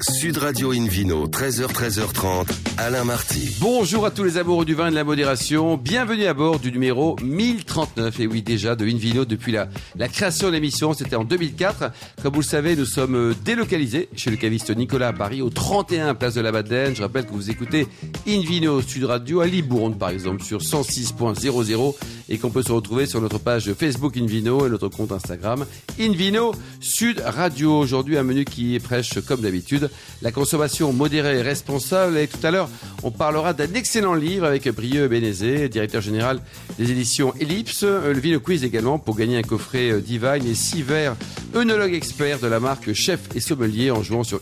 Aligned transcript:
Sud 0.00 0.38
Radio 0.38 0.72
Invino, 0.72 1.26
13h, 1.28 1.66
13h30, 1.66 2.48
Alain 2.78 3.04
Marty. 3.04 3.56
Bonjour 3.60 4.06
à 4.06 4.10
tous 4.10 4.24
les 4.24 4.38
amoureux 4.38 4.64
du 4.64 4.74
vin 4.74 4.88
et 4.88 4.90
de 4.90 4.94
la 4.94 5.04
modération. 5.04 5.76
Bienvenue 5.76 6.24
à 6.24 6.34
bord 6.34 6.58
du 6.58 6.72
numéro 6.72 7.16
1039. 7.22 8.20
Et 8.20 8.26
oui, 8.26 8.42
déjà 8.42 8.74
de 8.74 8.86
Invino 8.86 9.24
depuis 9.24 9.52
la, 9.52 9.68
création 10.08 10.48
de 10.48 10.54
l'émission. 10.54 10.94
C'était 10.94 11.14
en 11.14 11.24
2004. 11.24 11.92
Comme 12.22 12.34
vous 12.34 12.40
le 12.40 12.46
savez, 12.46 12.74
nous 12.74 12.86
sommes 12.86 13.14
euh, 13.14 13.34
délocalisés 13.44 14.08
chez 14.16 14.30
le 14.30 14.36
caviste 14.36 14.74
Nicolas 14.74 15.12
Barry 15.12 15.42
au 15.42 15.50
31 15.50 16.14
place 16.14 16.34
de 16.34 16.40
la 16.40 16.52
Madeleine. 16.52 16.96
Je 16.96 17.02
rappelle 17.02 17.26
que 17.26 17.32
vous 17.32 17.50
écoutez 17.50 17.86
Invino 18.26 18.80
Sud 18.80 19.04
Radio 19.04 19.40
à 19.40 19.46
Libourne, 19.46 19.98
par 19.98 20.08
exemple, 20.08 20.42
sur 20.42 20.60
106.00 20.60 21.94
et 22.32 22.38
qu'on 22.38 22.50
peut 22.50 22.62
se 22.62 22.72
retrouver 22.72 23.04
sur 23.04 23.20
notre 23.20 23.38
page 23.38 23.72
Facebook 23.74 24.16
Invino 24.16 24.66
et 24.66 24.70
notre 24.70 24.88
compte 24.88 25.12
Instagram 25.12 25.66
Invino 26.00 26.52
Sud 26.80 27.22
Radio. 27.24 27.78
Aujourd'hui, 27.78 28.16
un 28.16 28.22
menu 28.22 28.46
qui 28.46 28.78
prêche 28.80 29.20
comme 29.20 29.42
d'habitude 29.42 29.90
la 30.22 30.32
consommation 30.32 30.94
modérée 30.94 31.38
et 31.38 31.42
responsable. 31.42 32.16
Et 32.16 32.26
tout 32.26 32.44
à 32.44 32.50
l'heure, 32.50 32.70
on 33.02 33.10
parlera 33.10 33.52
d'un 33.52 33.74
excellent 33.74 34.14
livre 34.14 34.46
avec 34.46 34.66
Brieux 34.70 35.08
Bénézé, 35.08 35.68
directeur 35.68 36.00
général 36.00 36.40
des 36.78 36.90
éditions 36.90 37.34
Ellipse. 37.38 37.82
Le 37.82 38.18
Vino 38.18 38.40
Quiz 38.40 38.64
également 38.64 38.98
pour 38.98 39.14
gagner 39.14 39.36
un 39.36 39.42
coffret 39.42 39.90
euh, 39.90 40.00
Divine 40.00 40.46
et 40.46 40.54
six 40.54 40.82
verres 40.82 41.16
œnologue 41.54 41.92
expert 41.92 42.38
de 42.38 42.46
la 42.46 42.60
marque 42.60 42.94
Chef 42.94 43.20
et 43.34 43.40
Sommelier 43.40 43.90
en 43.90 44.02
jouant 44.02 44.24
sur 44.24 44.40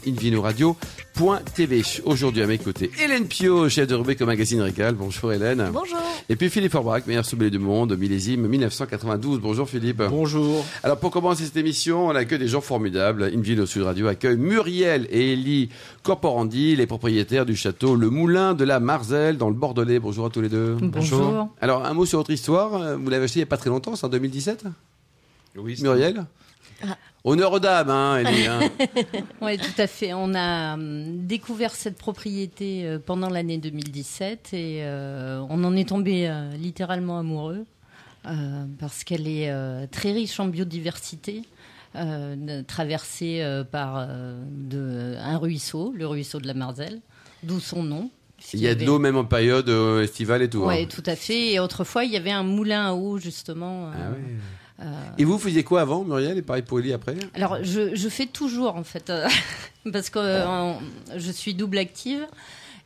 invinoradio.tv. 1.17 1.83
Aujourd'hui 2.05 2.43
à 2.43 2.47
mes 2.47 2.59
côtés, 2.59 2.91
Hélène 3.03 3.27
Pio, 3.27 3.69
chef 3.69 3.87
de 3.87 3.95
rubrique 3.95 4.21
au 4.21 4.27
magazine 4.27 4.61
Régal. 4.61 4.95
Bonjour 4.95 5.33
Hélène. 5.33 5.71
Bonjour. 5.73 5.99
Et 6.29 6.37
puis 6.37 6.49
Philippe 6.51 6.73
Forbrac, 6.73 7.07
meilleur 7.07 7.25
sommelier 7.25 7.51
du 7.51 7.59
monde, 7.59 7.97
millésime 7.97 8.47
1992. 8.47 9.41
Bonjour 9.41 9.69
Philippe. 9.69 10.03
Bonjour. 10.09 10.65
Alors 10.83 10.99
pour 10.99 11.11
commencer 11.11 11.45
cette 11.45 11.57
émission, 11.57 12.07
on 12.09 12.11
accueille 12.15 12.39
des 12.39 12.49
gens 12.49 12.61
formidables. 12.61 13.25
Invino 13.35 13.67
Sud 13.67 13.83
Radio 13.83 14.07
accueille 14.07 14.37
Muriel 14.37 15.07
et 15.11 15.33
Elie 15.33 15.71
Corporandi, 16.03 16.77
les 16.77 16.87
propriétaires 16.87 17.47
du 17.47 17.57
château 17.57 17.97
Le 17.97 18.11
Moulin 18.11 18.55
de 18.55 18.65
la 18.65 18.81
Marzelle 18.81 19.37
dans 19.37 19.49
le 19.49 19.55
Bordelais. 19.55 19.99
Bonjour 19.99 20.27
à 20.27 20.31
tous 20.31 20.41
les 20.41 20.49
deux. 20.49 20.77
Bonjour. 20.81 21.49
Alors 21.61 21.85
un 21.85 21.95
mot 21.95 22.07
sur 22.07 22.19
votre 22.19 22.31
histoire. 22.31 22.97
Vous 22.99 23.11
l'avez 23.11 23.25
acheté 23.25 23.41
il 23.41 23.43
n'y 23.43 23.45
a 23.45 23.47
pas 23.47 23.57
très 23.57 23.71
longtemps, 23.71 23.97
c'est 23.97 24.07
en 24.07 24.11
2017 24.11 24.65
Oui, 25.57 25.77
Muriel? 25.83 26.25
Honneur 27.23 27.53
aux 27.53 27.61
dames, 27.61 27.91
hein, 27.91 28.23
hein. 28.25 28.61
Oui, 29.43 29.59
tout 29.59 29.79
à 29.79 29.87
fait. 29.87 30.15
On 30.15 30.35
a 30.35 30.75
hum, 30.75 31.27
découvert 31.27 31.73
cette 31.75 31.99
propriété 31.99 32.87
euh, 32.87 32.99
pendant 32.99 33.29
l'année 33.29 33.59
2017 33.59 34.51
et 34.55 34.79
euh, 34.83 35.45
on 35.51 35.63
en 35.65 35.77
est 35.77 35.89
tombé 35.91 36.29
euh, 36.29 36.51
littéralement 36.57 37.19
amoureux 37.19 37.67
euh, 38.27 38.65
parce 38.79 39.05
qu'elle 39.05 39.29
est 39.29 39.53
très 39.89 40.13
riche 40.13 40.41
en 40.41 40.47
biodiversité. 40.47 41.43
traversée 42.67 43.45
par 43.73 44.07
de, 44.51 45.17
un 45.19 45.37
ruisseau, 45.39 45.93
le 45.97 46.07
ruisseau 46.07 46.39
de 46.41 46.47
la 46.47 46.55
Marzelle, 46.55 47.01
d'où 47.43 47.61
son 47.61 47.83
nom. 47.83 48.11
Il 48.55 48.61
y 48.61 48.69
a 48.69 48.75
de 48.75 48.85
l'eau 48.87 48.99
même 48.99 49.17
en 49.17 49.25
période 49.25 49.69
estivale 50.03 50.43
et 50.43 50.49
tout. 50.49 50.63
Oui, 50.65 50.83
hein. 50.83 50.87
tout 50.89 51.03
à 51.05 51.17
fait. 51.17 51.53
Et 51.53 51.61
autrefois, 51.61 52.05
il 52.05 52.13
y 52.13 52.17
avait 52.17 52.31
un 52.31 52.43
moulin 52.45 52.89
à 52.89 52.93
eau, 52.95 53.19
justement. 53.19 53.89
euh, 53.89 53.93
Ah 53.95 54.11
ouais. 54.13 54.37
Euh, 54.81 54.85
Et 55.19 55.25
vous 55.25 55.39
faisiez 55.39 55.65
quoi 55.65 55.81
avant, 55.83 56.05
Muriel 56.05 56.39
Et 56.39 56.43
pareil 56.43 56.63
pour 56.63 56.79
Elie 56.79 56.93
après 56.93 57.17
Alors, 57.35 57.59
je, 57.63 57.95
je 57.95 58.09
fais 58.09 58.27
toujours, 58.27 58.77
en 58.77 58.85
fait, 58.85 59.11
euh, 59.11 59.29
parce 59.93 60.11
que 60.11 60.19
euh, 60.19 60.73
je 61.17 61.31
suis 61.33 61.55
double 61.55 61.79
active. 61.79 62.27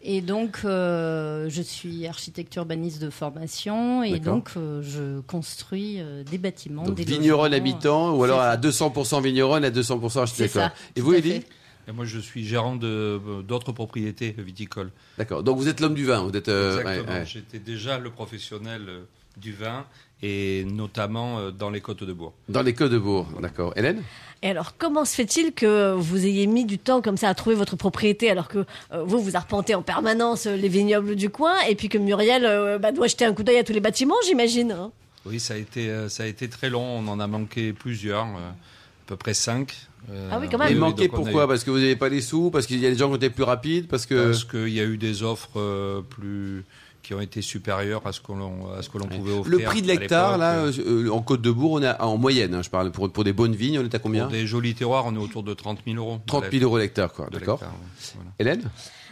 Et 0.07 0.21
donc, 0.21 0.59
euh, 0.67 1.49
je 1.49 1.63
suis 1.63 2.07
architecte 2.07 2.55
urbaniste 2.57 3.01
de 3.01 3.09
formation. 3.09 4.03
Et 4.03 4.19
donc, 4.19 4.51
euh, 4.57 4.83
je 4.83 5.21
construis 5.23 5.97
euh, 6.01 6.23
des 6.25 6.37
bâtiments. 6.37 6.83
Donc 6.83 6.97
des 6.97 7.05
vigneronne 7.05 7.55
habitant, 7.55 8.15
ou 8.15 8.23
alors 8.23 8.41
à 8.41 8.57
200% 8.59 9.23
vigneronne, 9.23 9.65
à 9.65 9.71
200% 9.71 10.19
architecte. 10.19 10.59
Et 10.95 11.01
vous, 11.01 11.15
Elie. 11.15 11.43
Et 11.89 11.93
moi, 11.93 12.05
je 12.05 12.19
suis 12.19 12.45
gérant 12.47 12.77
de 12.77 13.21
d'autres 13.47 13.73
propriétés 13.73 14.35
viticoles. 14.39 14.91
D'accord. 15.19 15.43
Donc 15.43 15.57
vous 15.59 15.69
êtes 15.69 15.81
l'homme 15.81 15.95
du 15.95 16.05
vin. 16.05 16.23
Vous 16.23 16.37
êtes. 16.37 16.49
euh, 16.49 16.81
Exactement. 16.81 17.13
ouais, 17.13 17.19
ouais. 17.21 17.27
J'étais 17.27 17.59
déjà 17.59 17.99
le 17.99 18.11
professionnel 18.11 18.83
euh, 18.89 19.01
du 19.39 19.53
vin 19.53 19.85
et 20.25 20.65
notamment 20.65 21.39
euh, 21.39 21.51
dans 21.51 21.69
les 21.71 21.81
côtes 21.83 22.03
de 22.03 22.13
Bourg. 22.13 22.33
Dans 22.49 22.63
les 22.63 22.73
Côtes 22.73 22.91
de 22.93 22.99
Bourg. 22.99 23.27
D'accord. 23.43 23.73
Hélène? 23.77 24.03
Et 24.43 24.49
alors, 24.49 24.75
comment 24.79 25.05
se 25.05 25.15
fait-il 25.15 25.53
que 25.53 25.95
vous 25.95 26.25
ayez 26.27 26.47
mis 26.47 26.65
du 26.65 26.79
temps 26.79 27.01
comme 27.03 27.17
ça 27.17 27.29
à 27.29 27.35
trouver 27.35 27.57
votre 27.57 27.77
propriété 27.77 28.31
alors 28.31 28.49
que 28.49 28.59
euh, 28.93 29.03
vous, 29.05 29.21
vous 29.21 29.37
arpentez 29.37 29.75
en 29.75 29.83
permanence 29.83 30.47
euh, 30.47 30.57
les 30.57 30.69
vignobles 30.69 31.15
du 31.17 31.29
coin 31.31 31.55
et 31.69 31.75
puis 31.75 31.89
que 31.89 31.99
Muriel 31.99 32.45
euh, 32.47 32.79
bah, 32.79 32.93
doit 32.93 33.07
jeter 33.07 33.25
un 33.27 33.33
coup 33.35 33.43
d'œil 33.43 33.59
à 33.59 33.65
tous 33.65 33.73
les 33.73 33.81
bâtiments, 33.81 34.15
j'imagine 34.27 34.73
hein? 34.73 34.91
Oui, 35.27 35.41
ça 35.41 35.55
a 35.55 35.57
été 35.57 35.91
ça 36.11 36.25
a 36.25 36.27
été 36.27 36.49
très 36.51 36.69
long. 36.69 36.85
On 36.99 37.09
en 37.09 37.19
a 37.21 37.27
manqué 37.27 37.73
plusieurs, 37.73 38.27
euh, 38.27 38.51
à 38.51 39.07
peu 39.07 39.17
près 39.17 39.33
cinq. 39.33 39.75
Euh, 40.11 40.29
Ah 40.31 40.39
oui, 40.39 40.49
quand 40.51 40.59
même. 40.59 40.83
On 40.83 40.89
a 40.91 41.09
pourquoi? 41.09 41.45
eu- 41.45 41.49
Parce 41.49 41.65
que 41.65 41.71
vous 41.71 41.79
n'avez 41.79 41.97
pas 41.97 42.11
les 42.11 42.21
sous? 42.21 42.51
Parce 42.51 42.67
qu'il 42.67 42.79
y 42.79 42.87
a 42.87 42.91
des 42.91 42.97
gens 42.99 43.07
qui 43.09 43.13
ont 43.15 43.17
été 43.17 43.31
plus 43.31 43.43
rapides? 43.45 43.89
Parce 43.89 44.05
que. 44.05 44.23
Parce 44.27 44.45
qu'il 44.45 44.69
y 44.69 44.81
a 44.81 44.85
eu 44.85 44.99
des 44.99 45.23
offres 45.23 45.53
euh, 45.57 46.03
plus 46.03 46.65
qui 47.05 47.15
ont 47.15 47.21
été 47.21 47.41
supérieures 47.43 48.05
à 48.07 48.13
ce 48.13 48.21
que 48.21 48.33
l'on 48.33 48.73
à 48.73 48.83
ce 48.83 48.89
que 48.89 48.99
l'on 48.99 49.07
pouvait 49.07 49.33
offrir. 49.33 49.57
Le 49.59 49.63
prix 49.65 49.83
de 49.83 49.87
l'hectare, 49.87 50.39
là, 50.39 50.65
euh, 50.65 51.09
en 51.11 51.23
Côte 51.23 51.43
de 51.43 51.51
Bourg, 51.53 51.73
on 51.73 51.83
est 51.83 51.87
à- 51.87 52.05
en 52.07 52.17
moyenne, 52.17 52.55
hein, 52.55 52.63
je 52.63 52.71
parle, 52.71 52.91
pour, 52.91 53.13
pour 53.13 53.23
des 53.23 53.33
bonnes 53.33 53.55
vignes, 53.55 53.79
on 53.79 53.85
est 53.85 53.95
à 53.95 53.99
combien 54.01 54.25
Pour 54.25 54.33
des 54.33 54.47
jolis 54.47 54.75
terroirs, 54.75 55.05
on 55.07 55.15
est 55.15 55.19
autour 55.19 55.43
de 55.45 55.55
30 55.55 55.79
000 55.87 55.99
euros. 55.99 56.19
30 56.27 56.47
000 56.51 56.65
euros 56.65 56.79
l'hectare, 56.79 57.13
quoi. 57.13 57.27
de 57.27 57.39
D'accord. 57.39 57.61
l'hectare, 57.61 57.75
ouais. 57.75 58.13
Voilà. 58.17 58.31
Hélène? 58.41 58.71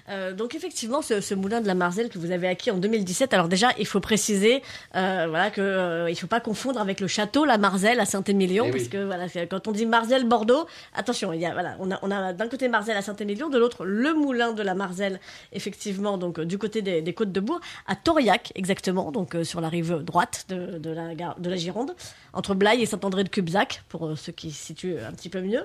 Euh, 0.08 0.32
donc 0.32 0.54
effectivement, 0.54 1.02
ce, 1.02 1.20
ce 1.20 1.34
moulin 1.34 1.60
de 1.60 1.66
la 1.66 1.74
Marzelle 1.74 2.08
que 2.08 2.18
vous 2.18 2.30
avez 2.30 2.48
acquis 2.48 2.70
en 2.70 2.78
2017. 2.78 3.32
Alors 3.34 3.48
déjà, 3.48 3.68
il 3.78 3.86
faut 3.86 4.00
préciser, 4.00 4.62
euh, 4.96 5.26
voilà, 5.28 5.50
que 5.50 5.60
euh, 5.60 6.10
il 6.10 6.16
faut 6.16 6.26
pas 6.26 6.40
confondre 6.40 6.80
avec 6.80 7.00
le 7.00 7.06
château 7.06 7.44
la 7.44 7.58
Marzelle 7.58 8.00
à 8.00 8.04
Saint-Émilion, 8.04 8.64
Eh 8.68 8.70
parce 8.70 8.82
oui. 8.84 8.88
que 8.90 9.04
voilà, 9.04 9.26
quand 9.48 9.68
on 9.68 9.72
dit 9.72 9.86
Marzelle 9.86 10.24
Bordeaux, 10.26 10.66
attention, 10.94 11.32
il 11.32 11.40
y 11.40 11.46
a 11.46 11.52
voilà, 11.52 11.76
on 11.78 11.90
a, 11.90 11.98
on 12.02 12.10
a 12.10 12.32
d'un 12.32 12.48
côté 12.48 12.68
Marzelle 12.68 12.96
à 12.96 13.02
Saint-Émilion, 13.02 13.48
de 13.48 13.58
l'autre 13.58 13.84
le 13.84 14.12
moulin 14.14 14.52
de 14.52 14.62
la 14.62 14.74
Marzelle, 14.74 15.20
effectivement, 15.52 16.18
donc 16.18 16.40
du 16.40 16.58
côté 16.58 16.82
des, 16.82 17.02
des 17.02 17.12
côtes 17.14 17.32
de 17.32 17.40
Bourg, 17.40 17.60
à 17.86 17.94
Tauriac 17.94 18.52
exactement, 18.54 19.12
donc 19.12 19.36
sur 19.44 19.60
la 19.60 19.68
rive 19.68 20.02
droite 20.02 20.46
de, 20.48 20.78
de 20.78 20.90
la 20.90 21.02
de 21.38 21.50
la 21.50 21.56
Gironde, 21.56 21.94
entre 22.32 22.54
Blaye 22.54 22.82
et 22.82 22.86
Saint-André 22.86 23.22
de 23.24 23.28
Cubzac, 23.28 23.82
pour 23.88 24.16
ceux 24.16 24.32
qui 24.32 24.50
se 24.50 24.64
situent 24.66 24.96
un 25.06 25.12
petit 25.12 25.28
peu 25.28 25.40
mieux. 25.40 25.64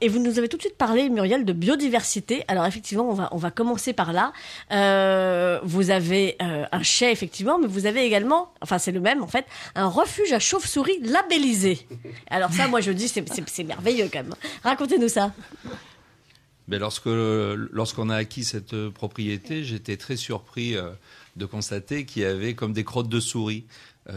Et 0.00 0.08
vous 0.08 0.18
nous 0.18 0.38
avez 0.38 0.48
tout 0.48 0.56
de 0.56 0.62
suite 0.62 0.76
parlé, 0.76 1.08
Muriel, 1.08 1.44
de 1.44 1.52
biodiversité. 1.52 2.44
Alors 2.48 2.66
effectivement, 2.66 2.83
on 2.92 3.14
va, 3.14 3.28
on 3.32 3.36
va 3.36 3.50
commencer 3.50 3.92
par 3.92 4.12
là. 4.12 4.32
Euh, 4.72 5.58
vous 5.62 5.90
avez 5.90 6.36
euh, 6.42 6.64
un 6.70 6.82
chai, 6.82 7.10
effectivement, 7.10 7.58
mais 7.58 7.66
vous 7.66 7.86
avez 7.86 8.04
également, 8.04 8.52
enfin 8.60 8.78
c'est 8.78 8.92
le 8.92 9.00
même 9.00 9.22
en 9.22 9.26
fait, 9.26 9.46
un 9.74 9.86
refuge 9.86 10.32
à 10.32 10.38
chauves-souris 10.38 10.98
labellisé. 11.02 11.86
Alors 12.28 12.52
ça, 12.52 12.68
moi 12.68 12.80
je 12.80 12.92
dis, 12.92 13.08
c'est- 13.08 13.64
merveilleux 13.64 14.08
quand 14.12 14.22
même. 14.22 14.34
Racontez-nous 14.62 15.08
ça. 15.08 15.32
Mais 16.68 16.78
lorsque 16.78 17.06
lorsqu'on 17.06 18.08
a 18.10 18.16
acquis 18.16 18.44
cette 18.44 18.74
euh, 18.74 18.90
propriété, 18.90 19.64
j'étais 19.64 19.96
très 19.96 20.16
surpris 20.16 20.76
de 21.36 21.46
constater 21.46 22.04
qu'il 22.06 22.22
y 22.22 22.24
avait 22.24 22.54
comme 22.54 22.72
des 22.72 22.84
crottes 22.84 23.08
de 23.08 23.20
souris 23.20 23.64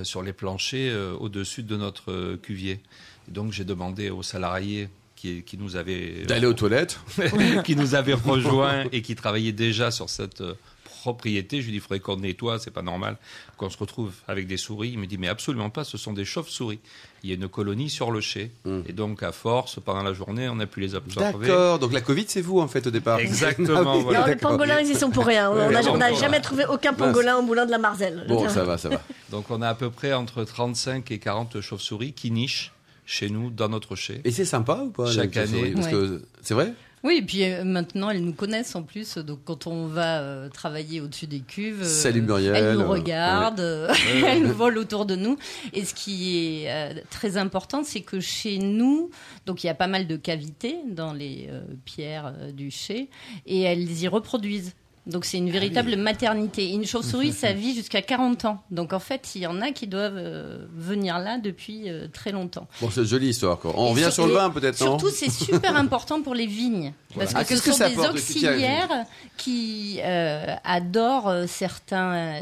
sur 0.03 0.21
les 0.21 0.33
planchers 0.33 0.93
au-dessus 1.19 1.63
de 1.63 1.77
notre 1.77 2.35
cuvier. 2.35 2.81
Donc 3.27 3.51
j'ai 3.53 3.63
demandé 3.65 4.09
aux 4.09 4.23
salariés 4.23 4.89
qui, 5.17 5.43
qui 5.43 5.57
nous 5.57 5.75
avaient 5.75 6.23
D'aller 6.25 6.47
aux 6.47 6.53
toilettes. 6.53 6.99
qui 7.65 7.75
nous 7.75 7.95
avaient 7.95 8.13
rejoints 8.13 8.85
et 8.93 9.01
qui 9.01 9.15
travaillaient 9.15 9.51
déjà 9.51 9.91
sur 9.91 10.09
cette 10.09 10.41
euh, 10.41 10.53
propriété. 11.01 11.59
Je 11.61 11.65
lui 11.65 11.71
dis, 11.71 11.77
il 11.77 11.81
faudrait 11.81 11.99
qu'on 11.99 12.17
nettoie, 12.17 12.59
c'est 12.59 12.71
pas 12.71 12.81
normal 12.81 13.17
qu'on 13.57 13.69
se 13.69 13.77
retrouve 13.77 14.13
avec 14.27 14.45
des 14.45 14.57
souris. 14.57 14.89
Il 14.93 14.99
me 14.99 15.07
dit, 15.07 15.17
mais 15.17 15.27
absolument 15.27 15.69
pas, 15.69 15.83
ce 15.83 15.97
sont 15.97 16.13
des 16.13 16.25
chauves-souris. 16.25 16.79
Il 17.23 17.29
y 17.29 17.33
a 17.33 17.35
une 17.35 17.47
colonie 17.47 17.89
sur 17.89 18.11
le 18.11 18.21
chai. 18.21 18.51
Mm. 18.65 18.81
Et 18.87 18.93
donc, 18.93 19.23
à 19.23 19.31
force, 19.31 19.79
pendant 19.83 20.03
la 20.03 20.13
journée, 20.13 20.47
on 20.49 20.59
a 20.59 20.67
pu 20.67 20.79
les 20.81 20.93
observer. 20.93 21.47
D'accord. 21.47 21.79
Donc 21.79 21.93
la 21.93 22.01
Covid, 22.01 22.25
c'est 22.27 22.41
vous, 22.41 22.59
en 22.59 22.67
fait, 22.67 22.85
au 22.85 22.91
départ. 22.91 23.19
Exactement, 23.19 23.81
Ah 23.87 23.95
oui, 23.95 24.03
voilà. 24.03 24.19
Alors 24.19 24.29
les 24.29 24.35
pangolins, 24.35 24.79
ils 24.79 24.91
y 24.91 24.95
sont 24.95 25.09
pour 25.09 25.25
rien. 25.25 25.49
On 25.49 25.55
Ouais, 25.55 25.71
n'a 25.71 25.81
bon, 25.81 25.93
on 25.93 25.97
n'a 25.97 26.13
jamais 26.13 26.41
trouvé 26.41 26.65
aucun 26.65 26.93
pangolin 26.93 27.37
au 27.37 27.41
moulin 27.41 27.65
de 27.65 27.71
la 27.71 27.79
Marzelle. 27.79 28.25
Bon, 28.27 28.47
ça 28.47 28.63
va, 28.63 28.77
ça 28.77 28.89
va. 28.89 29.01
Donc, 29.31 29.49
on 29.49 29.61
a 29.61 29.69
à 29.69 29.75
peu 29.75 29.89
près 29.89 30.13
entre 30.13 30.43
35 30.43 31.09
et 31.09 31.17
40 31.17 31.61
chauves-souris 31.61 32.13
qui 32.13 32.29
nichent 32.29 32.73
chez 33.07 33.29
nous, 33.31 33.49
dans 33.49 33.69
notre 33.69 33.95
chai. 33.95 34.21
Et 34.25 34.31
c'est 34.31 34.45
sympa 34.45 34.83
ou 34.85 34.91
pas 34.91 35.09
Chaque 35.11 35.35
année. 35.37 35.71
Parce 35.71 35.85
Ouais. 35.87 35.91
que 35.91 36.21
c'est 36.43 36.53
vrai? 36.53 36.73
Oui, 37.03 37.17
et 37.19 37.21
puis 37.21 37.43
euh, 37.45 37.63
maintenant, 37.63 38.09
elles 38.09 38.23
nous 38.23 38.33
connaissent 38.33 38.75
en 38.75 38.81
plus. 38.83 39.17
Donc, 39.19 39.39
quand 39.45 39.65
on 39.67 39.85
va 39.87 40.19
euh, 40.19 40.49
travailler 40.49 40.99
au-dessus 40.99 41.27
des 41.27 41.39
cuves, 41.39 41.83
euh, 41.83 41.85
Salut 41.85 42.21
Muriel. 42.21 42.55
elles 42.55 42.73
nous 42.77 42.87
regardent, 42.87 43.87
elles 44.25 44.47
volent 44.51 44.81
autour 44.81 45.05
de 45.05 45.15
nous. 45.15 45.37
Et 45.73 45.85
ce 45.85 45.93
qui 45.93 46.65
est 46.65 47.03
très 47.09 47.37
important, 47.37 47.83
c'est 47.83 48.01
que 48.01 48.19
chez 48.19 48.57
nous, 48.57 49.09
donc 49.45 49.63
il 49.63 49.67
y 49.67 49.69
a 49.69 49.75
pas 49.75 49.87
mal 49.87 50.05
de 50.07 50.17
cavités 50.17 50.75
dans 50.89 51.13
les 51.13 51.49
pierres 51.85 52.33
du 52.51 52.71
chai, 52.71 53.09
et 53.45 53.61
elles 53.61 53.89
y 54.01 54.07
reproduisent. 54.07 54.73
Donc 55.07 55.25
c'est 55.25 55.37
une 55.37 55.49
véritable 55.49 55.95
maternité. 55.95 56.69
Une 56.71 56.85
chauve-souris, 56.85 57.31
ça 57.33 57.53
vit 57.53 57.73
jusqu'à 57.73 58.01
40 58.01 58.45
ans. 58.45 58.61
Donc 58.71 58.93
en 58.93 58.99
fait, 58.99 59.31
il 59.35 59.41
y 59.41 59.47
en 59.47 59.61
a 59.61 59.71
qui 59.71 59.87
doivent 59.87 60.17
euh, 60.17 60.65
venir 60.75 61.17
là 61.19 61.37
depuis 61.37 61.89
euh, 61.89 62.07
très 62.11 62.31
longtemps. 62.31 62.67
Bon, 62.81 62.89
c'est 62.91 63.01
une 63.01 63.07
jolie 63.07 63.29
histoire, 63.29 63.57
quoi. 63.57 63.71
On 63.75 63.87
Et 63.87 63.89
revient 63.91 64.03
sur- 64.03 64.13
sur 64.13 64.27
le 64.27 64.33
vin, 64.33 64.49
peut-être, 64.49 64.75
Surtout, 64.77 65.09
c'est 65.09 65.31
super 65.31 65.75
important 65.77 66.21
pour 66.21 66.35
les 66.35 66.45
vignes. 66.45 66.93
Parce 67.15 67.33
que 67.33 67.39
Ah, 67.39 67.45
ce 67.45 67.53
que 67.61 67.71
sont 67.71 67.77
ça 67.77 67.89
des 67.89 67.97
auxiliaires 67.99 69.05
qui 69.37 69.99
euh, 70.03 70.53
adorent 70.63 71.33
certains, 71.47 72.41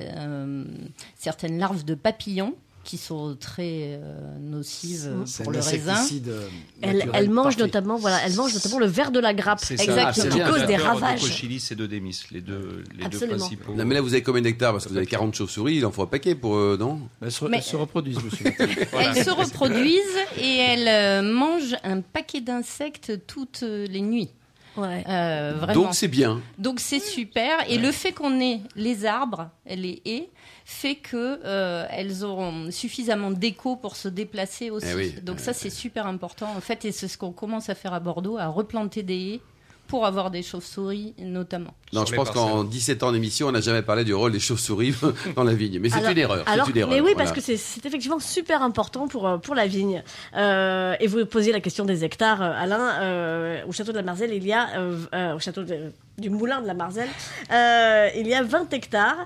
certaines 1.18 1.58
larves 1.60 1.86
de 1.86 1.96
papillons. 1.96 2.56
Qui 2.86 2.98
sont 2.98 3.36
très 3.38 4.00
euh, 4.02 4.38
nocives 4.40 5.10
pour 5.44 5.52
le 5.52 5.60
raisin. 5.60 5.96
euh, 6.28 6.48
Elle, 6.82 7.10
elle 7.14 7.30
mange 7.30 7.46
parfait. 7.56 7.62
notamment, 7.64 7.98
voilà, 7.98 8.20
elle 8.26 8.34
mange 8.36 8.54
notamment 8.54 8.80
le 8.80 8.86
ver 8.86 9.12
de 9.12 9.20
la 9.20 9.34
grappe. 9.34 9.60
Exactement. 9.70 10.06
Ah, 10.08 10.14
c'est 10.14 10.30
qui 10.30 10.36
bien, 10.36 10.48
cause 10.50 10.60
ça. 10.60 10.66
des 10.68 10.78
De 10.78 10.82
ravages. 10.82 11.22
cochilis 11.22 11.68
et 11.72 11.76
de 11.76 11.86
démis, 11.88 12.22
les 12.32 12.42
deux, 12.42 12.84
les 12.98 13.08
deux 13.10 13.28
principaux. 13.28 13.74
Non, 13.74 13.84
mais 13.86 13.96
là, 13.96 14.02
vous 14.02 14.14
avez 14.14 14.24
combien 14.24 14.42
d'hectares 14.44 14.72
Parce 14.72 14.86
que 14.86 14.92
vous 14.92 14.98
avez 14.98 15.06
40 15.08 15.36
chauves-souris, 15.36 15.76
il 15.78 15.86
en 15.86 15.92
faut 15.92 16.04
un 16.04 16.08
paquet 16.08 16.36
pour. 16.36 16.56
euh, 16.56 16.78
non 16.80 17.00
Elles 17.22 17.32
se, 17.32 17.44
Mais- 17.46 17.58
elles 17.58 17.64
se 17.64 17.76
reproduisent, 17.76 18.24
monsieur. 18.24 18.46
Elles 18.60 19.24
se 19.26 19.32
reproduisent 19.32 20.02
et 20.40 20.58
elles 20.58 20.88
euh, 20.88 21.22
mangent 21.34 21.76
un 21.84 22.02
paquet 22.02 22.40
d'insectes 22.42 23.26
toutes 23.28 23.62
les 23.62 24.02
nuits. 24.02 24.30
Ouais. 24.78 25.06
Euh, 25.08 25.54
vraiment. 25.58 25.84
Donc 25.86 25.96
c'est 25.96 26.10
bien. 26.10 26.42
Donc 26.58 26.82
c'est 26.82 27.00
super. 27.00 27.60
Et 27.70 27.78
le 27.78 27.92
fait 27.94 28.12
qu'on 28.12 28.42
ait 28.42 28.60
les 28.76 29.06
arbres, 29.06 29.50
les 29.66 30.02
haies, 30.06 30.30
fait 30.68 30.96
que 30.96 31.40
euh, 31.46 31.86
elles 31.92 32.24
auront 32.24 32.72
suffisamment 32.72 33.30
d'écho 33.30 33.76
pour 33.76 33.96
se 33.96 34.08
déplacer 34.08 34.72
aussi. 34.72 34.88
Eh 34.92 34.96
oui. 34.96 35.16
Donc 35.22 35.40
ça 35.40 35.54
c'est 35.54 35.70
super 35.70 36.08
important 36.08 36.48
en 36.58 36.60
fait 36.60 36.86
et 36.86 36.92
c'est 36.92 37.08
ce 37.08 37.20
qu'on 37.20 37.32
commence 37.32 37.70
à 37.70 37.76
faire 37.76 37.94
à 37.94 38.00
Bordeaux, 38.00 38.38
à 38.38 38.48
replanter 38.48 39.04
des 39.04 39.14
haies 39.14 39.42
pour 39.88 40.06
avoir 40.06 40.32
des 40.32 40.42
chauves-souris 40.44 41.14
notamment. 41.20 41.74
Non, 41.94 42.06
je 42.06 42.14
pense 42.16 42.30
qu'en 42.32 42.48
parcelles. 42.64 42.70
17 42.70 43.04
ans 43.04 43.12
d'émission, 43.12 43.48
on 43.48 43.52
n'a 43.52 43.62
jamais 43.62 43.82
parlé 43.82 44.04
du 44.04 44.14
rôle 44.14 44.32
des 44.32 44.40
chauves-souris 44.40 44.94
dans 45.36 45.44
la 45.44 45.54
vigne. 45.54 45.80
Mais 45.80 45.90
c'est 45.90 46.00
une 46.12 46.18
erreur. 46.18 46.44
Alors, 46.48 46.70
une 46.70 46.78
erreur, 46.78 46.90
mais 46.94 47.00
oui, 47.02 47.12
voilà. 47.14 47.32
parce 47.32 47.32
que 47.32 47.42
c'est- 47.42 47.86
effectivement 47.86 48.20
super 48.20 48.62
important 48.64 49.08
pour, 49.08 49.28
euh, 49.28 49.38
pour 49.38 49.56
la 49.56 49.68
vigne. 49.68 50.04
Euh, 50.36 50.96
et 51.00 51.08
vous 51.08 51.26
posiez 51.26 51.52
la 51.52 51.60
question 51.62 51.86
des 51.86 52.04
hectares, 52.04 52.42
euh, 52.42 52.52
Alain. 52.56 53.02
Euh, 53.02 53.62
au 53.68 53.72
château 53.72 53.92
de 53.92 53.98
la 53.98 54.04
Marzelle, 54.04 54.34
il 54.34 54.46
y 54.46 54.54
a, 54.54 54.78
euh, 54.80 54.98
euh, 55.14 55.36
au 55.36 55.40
château 55.40 55.64
de- 55.64 55.92
du 56.18 56.30
moulin 56.30 56.62
de 56.62 56.68
la 56.68 56.74
Marzelle, 56.74 57.10
euh, 57.52 58.10
il 58.16 58.28
y 58.28 58.34
a 58.34 58.42
20 58.44 58.72
hectares, 58.74 59.26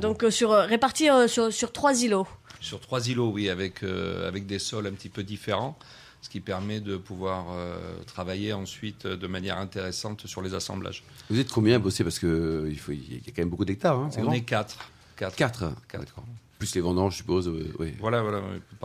donc 0.00 0.24
euh, 0.24 0.30
sur, 0.30 0.50
répartis 0.50 1.10
euh, 1.10 1.28
sur, 1.28 1.52
sur 1.52 1.72
trois 1.72 2.02
îlots. 2.02 2.26
Sur 2.60 2.80
trois 2.80 3.06
îlots, 3.08 3.30
oui, 3.32 3.48
avec, 3.50 3.82
euh, 3.82 4.26
avec 4.28 4.46
des 4.46 4.58
sols 4.58 4.86
un 4.86 4.92
petit 4.92 5.08
peu 5.08 5.22
différents, 5.24 5.76
ce 6.22 6.28
qui 6.30 6.40
permet 6.40 6.80
de 6.80 6.96
pouvoir 6.96 7.46
euh, 7.50 7.76
travailler 8.06 8.52
ensuite 8.54 9.04
euh, 9.04 9.16
de 9.16 9.26
manière 9.26 9.58
intéressante 9.58 10.26
sur 10.26 10.40
les 10.40 10.54
assemblages. 10.54 11.02
Vous 11.28 11.38
êtes 11.38 11.50
combien 11.50 11.76
à 11.76 11.78
bosser? 11.78 12.04
Parce 12.04 12.18
qu'il 12.18 12.68
il 12.70 12.78
faut- 12.78 12.92
il 12.92 13.14
y 13.14 13.16
a 13.16 13.32
quand 13.32 13.38
même 13.42 13.50
beaucoup 13.50 13.64
d'hectares. 13.66 13.98
Hein, 13.98 14.08
c'est 14.10 14.20
On 14.20 14.24
grand. 14.24 14.32
est 14.32 14.40
quatre. 14.42 14.88
Quatre. 15.16 15.36
4. 15.36 15.72
Quatre. 15.88 16.04
D'accord. 16.04 16.24
Plus 16.62 16.76
les 16.76 16.80
vendanges, 16.80 17.14
je 17.14 17.16
suppose. 17.18 17.48
euh, 17.48 17.74
oui. 17.80 17.92
Voilà, 17.98 18.22
voilà. 18.22 18.40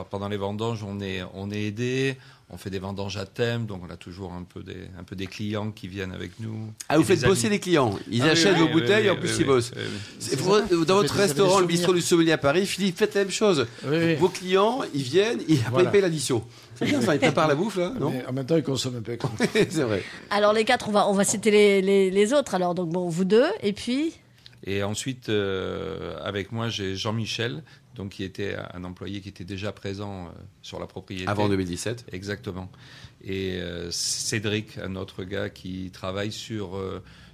Pendant 0.09 0.27
les 0.29 0.37
vendanges, 0.37 0.83
on 0.83 0.99
est, 0.99 1.21
on 1.35 1.51
est 1.51 1.61
aidé. 1.61 2.17
On 2.49 2.57
fait 2.57 2.69
des 2.71 2.79
vendanges 2.79 3.17
à 3.17 3.25
thème, 3.25 3.65
donc 3.67 3.81
on 3.87 3.91
a 3.93 3.97
toujours 3.97 4.31
un 4.33 4.41
peu 4.43 4.63
des, 4.63 4.87
un 4.97 5.03
peu 5.03 5.15
des 5.15 5.27
clients 5.27 5.69
qui 5.69 5.87
viennent 5.87 6.13
avec 6.13 6.39
nous. 6.39 6.71
Ah, 6.89 6.97
vous 6.97 7.03
faites 7.03 7.19
des 7.21 7.27
bosser 7.27 7.49
les 7.49 7.59
clients. 7.59 7.93
Ils 8.09 8.23
Ah 8.23 8.29
achètent 8.31 8.53
oui, 8.55 8.61
vos 8.61 8.65
oui, 8.67 8.71
bouteilles 8.71 9.09
en 9.11 9.15
plus 9.17 9.29
oui, 9.29 9.35
ils 9.41 9.45
bossent. 9.45 9.71
pour- 10.39 10.61
dans 10.85 10.95
votre 10.95 11.13
restaurant, 11.13 11.59
le 11.59 11.67
bistrot 11.67 11.93
du 11.93 12.01
sommelier 12.01 12.31
à 12.31 12.37
Paris, 12.39 12.65
Philippe, 12.65 12.97
faites 12.97 13.13
la 13.15 13.21
même 13.25 13.31
chose. 13.31 13.67
Oui, 13.85 13.97
oui. 14.01 14.15
Vos 14.15 14.29
clients, 14.29 14.79
ils 14.95 15.03
viennent 15.03 15.41
et 15.47 15.55
après 15.59 15.69
Voilà. 15.71 15.89
ils 15.89 15.91
payent 15.91 16.01
l'addition. 16.01 16.41
C'est 16.75 16.85
bien 16.85 17.01
ça, 17.01 17.13
ils 17.15 17.19
préparent 17.19 17.47
la 17.49 17.55
bouffe 17.55 17.75
là, 17.77 17.93
non 17.99 18.09
Mais 18.11 18.25
en 18.25 18.31
même 18.33 18.45
temps, 18.45 18.55
ils 18.57 18.63
consomment 18.63 18.97
un 18.97 19.01
peu. 19.01 19.17
C'est 19.53 19.83
vrai. 19.83 20.01
Alors 20.31 20.53
les 20.53 20.63
quatre, 20.63 20.87
on 20.87 20.91
va, 20.93 21.07
on 21.09 21.13
va 21.13 21.25
citer 21.25 21.51
les, 21.51 21.81
les, 21.81 22.09
les 22.09 22.33
autres. 22.33 22.55
Alors 22.55 22.73
donc 22.73 22.89
bon, 22.89 23.07
vous 23.09 23.25
deux, 23.25 23.45
et 23.61 23.73
puis 23.73 24.13
Et 24.67 24.83
ensuite, 24.83 25.29
euh, 25.29 26.19
avec 26.21 26.51
moi, 26.51 26.67
j'ai 26.67 26.97
Jean-Michel, 26.97 27.63
donc 27.95 28.09
qui 28.09 28.25
était 28.25 28.57
un 28.73 28.83
employé 28.83 29.21
qui 29.21 29.29
était 29.29 29.45
déjà 29.45 29.71
présent 29.71 30.25
euh, 30.25 30.29
sur 30.61 30.77
la 30.77 30.87
propriété. 30.87 31.25
Avant 31.25 31.47
2017. 31.47 32.07
Exactement. 32.11 32.69
Et 33.23 33.61
euh, 33.61 33.89
Cédric, 33.91 34.77
un 34.77 34.97
autre 34.97 35.23
gars 35.23 35.49
qui 35.49 35.89
travaille 35.91 36.33
sur, 36.33 36.77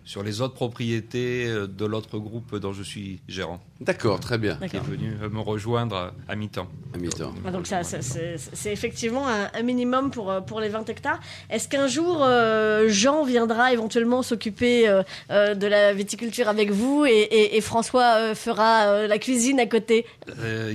sur 0.06 0.22
les 0.22 0.42
autres 0.42 0.54
propriétés 0.54 1.48
de 1.48 1.86
l'autre 1.86 2.20
groupe 2.20 2.56
dont 2.56 2.72
je 2.72 2.84
suis 2.84 3.20
gérant, 3.28 3.64
D'accord, 3.86 4.20
très 4.20 4.38
bien. 4.38 4.56
qui 4.70 4.78
est 4.78 4.80
venu 4.80 5.14
euh, 5.22 5.30
me 5.30 5.40
rejoindre 5.40 5.96
à, 5.96 6.12
à 6.32 6.36
mi-temps. 6.36 6.68
À 6.94 6.98
mi-temps. 6.98 7.34
Ah, 7.46 7.52
donc 7.52 7.68
ça, 7.68 7.84
ça, 7.84 8.02
c'est 8.02 8.36
c'est 8.38 8.72
effectivement 8.72 9.28
un, 9.28 9.50
un 9.54 9.62
minimum 9.64 10.10
pour, 10.12 10.32
euh, 10.32 10.42
pour 10.42 10.60
les 10.62 10.70
20 10.70 10.88
hectares. 10.90 11.20
Est-ce 11.50 11.68
qu'un 11.68 11.88
jour, 11.88 12.20
euh, 12.22 12.86
Jean 12.88 13.24
viendra 13.24 13.74
éventuellement 13.74 14.22
s'occuper 14.24 14.88
euh, 14.88 15.04
euh, 15.32 15.54
de 15.56 15.68
la 15.68 15.94
viticulture 15.94 16.48
avec 16.48 16.72
vous 16.72 17.06
et, 17.06 17.12
et- 17.12 17.58
et 17.58 17.62
François 17.62 18.16
euh, 18.18 18.36
fera 18.36 18.84
euh, 18.88 19.08
la 19.08 19.18
cuisine 19.20 19.60
à 19.60 19.66
côté? 19.66 20.06
Euh, 20.40 20.74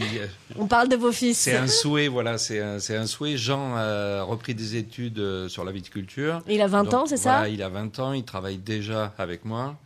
On 0.58 0.66
parle 0.66 0.88
de 0.88 0.96
vos 0.96 1.12
fils. 1.12 1.38
c'est 1.38 1.56
un 1.56 1.66
souhait, 1.66 2.08
voilà, 2.08 2.36
c'est 2.38 2.60
un, 2.60 2.78
c'est 2.78 2.96
un 2.96 3.06
souhait. 3.06 3.36
Jean 3.36 3.74
a 3.76 4.22
repris 4.22 4.54
des 4.54 4.76
études 4.76 5.18
euh, 5.18 5.48
sur 5.48 5.64
la 5.64 5.72
viticulture. 5.72 6.40
Il 6.48 6.60
a 6.62 6.66
20 6.66 6.84
Donc, 6.84 6.94
ans, 6.94 7.06
c'est 7.06 7.16
ça? 7.16 7.48
Il 7.48 7.62
a 7.62 7.68
20 7.68 7.98
ans, 8.00 8.12
il 8.12 8.24
travaille 8.24 8.58
déjà 8.58 9.14
avec 9.18 9.44
moi. 9.44 9.76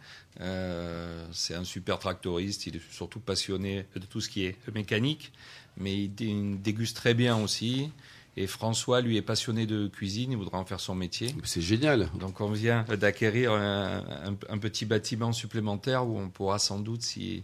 Euh, 0.43 1.25
c'est 1.33 1.55
un 1.55 1.65
super 1.65 1.99
tractoriste, 1.99 2.67
il 2.67 2.77
est 2.77 2.83
surtout 2.91 3.21
passionné 3.21 3.87
de 3.95 4.05
tout 4.07 4.21
ce 4.21 4.29
qui 4.29 4.45
est 4.45 4.57
mécanique, 4.75 5.33
mais 5.77 5.95
il, 6.05 6.09
dé- 6.09 6.27
il 6.27 6.61
déguste 6.61 6.97
très 6.97 7.15
bien 7.15 7.37
aussi. 7.37 7.91
Et 8.37 8.47
François, 8.47 9.03
lui, 9.03 9.19
est 9.19 9.23
passionné 9.23 9.67
de 9.67 9.89
cuisine, 9.89 10.33
il 10.33 10.39
voudra 10.39 10.59
en 10.59 10.65
faire 10.65 10.81
son 10.81 10.95
métier. 10.95 11.35
C'est 11.45 11.61
génial. 11.61 12.09
Donc 12.19 12.41
on 12.41 12.51
vient 12.51 12.83
d'acquérir 12.99 13.53
un, 13.53 13.99
un- 13.99 14.37
un 14.55 14.59
petit 14.59 14.87
bâtiment 14.87 15.33
supplémentaire 15.33 16.07
où 16.07 16.19
on 16.19 16.29
pourra 16.31 16.59
sans 16.59 16.79
doute 16.79 17.03
si... 17.03 17.43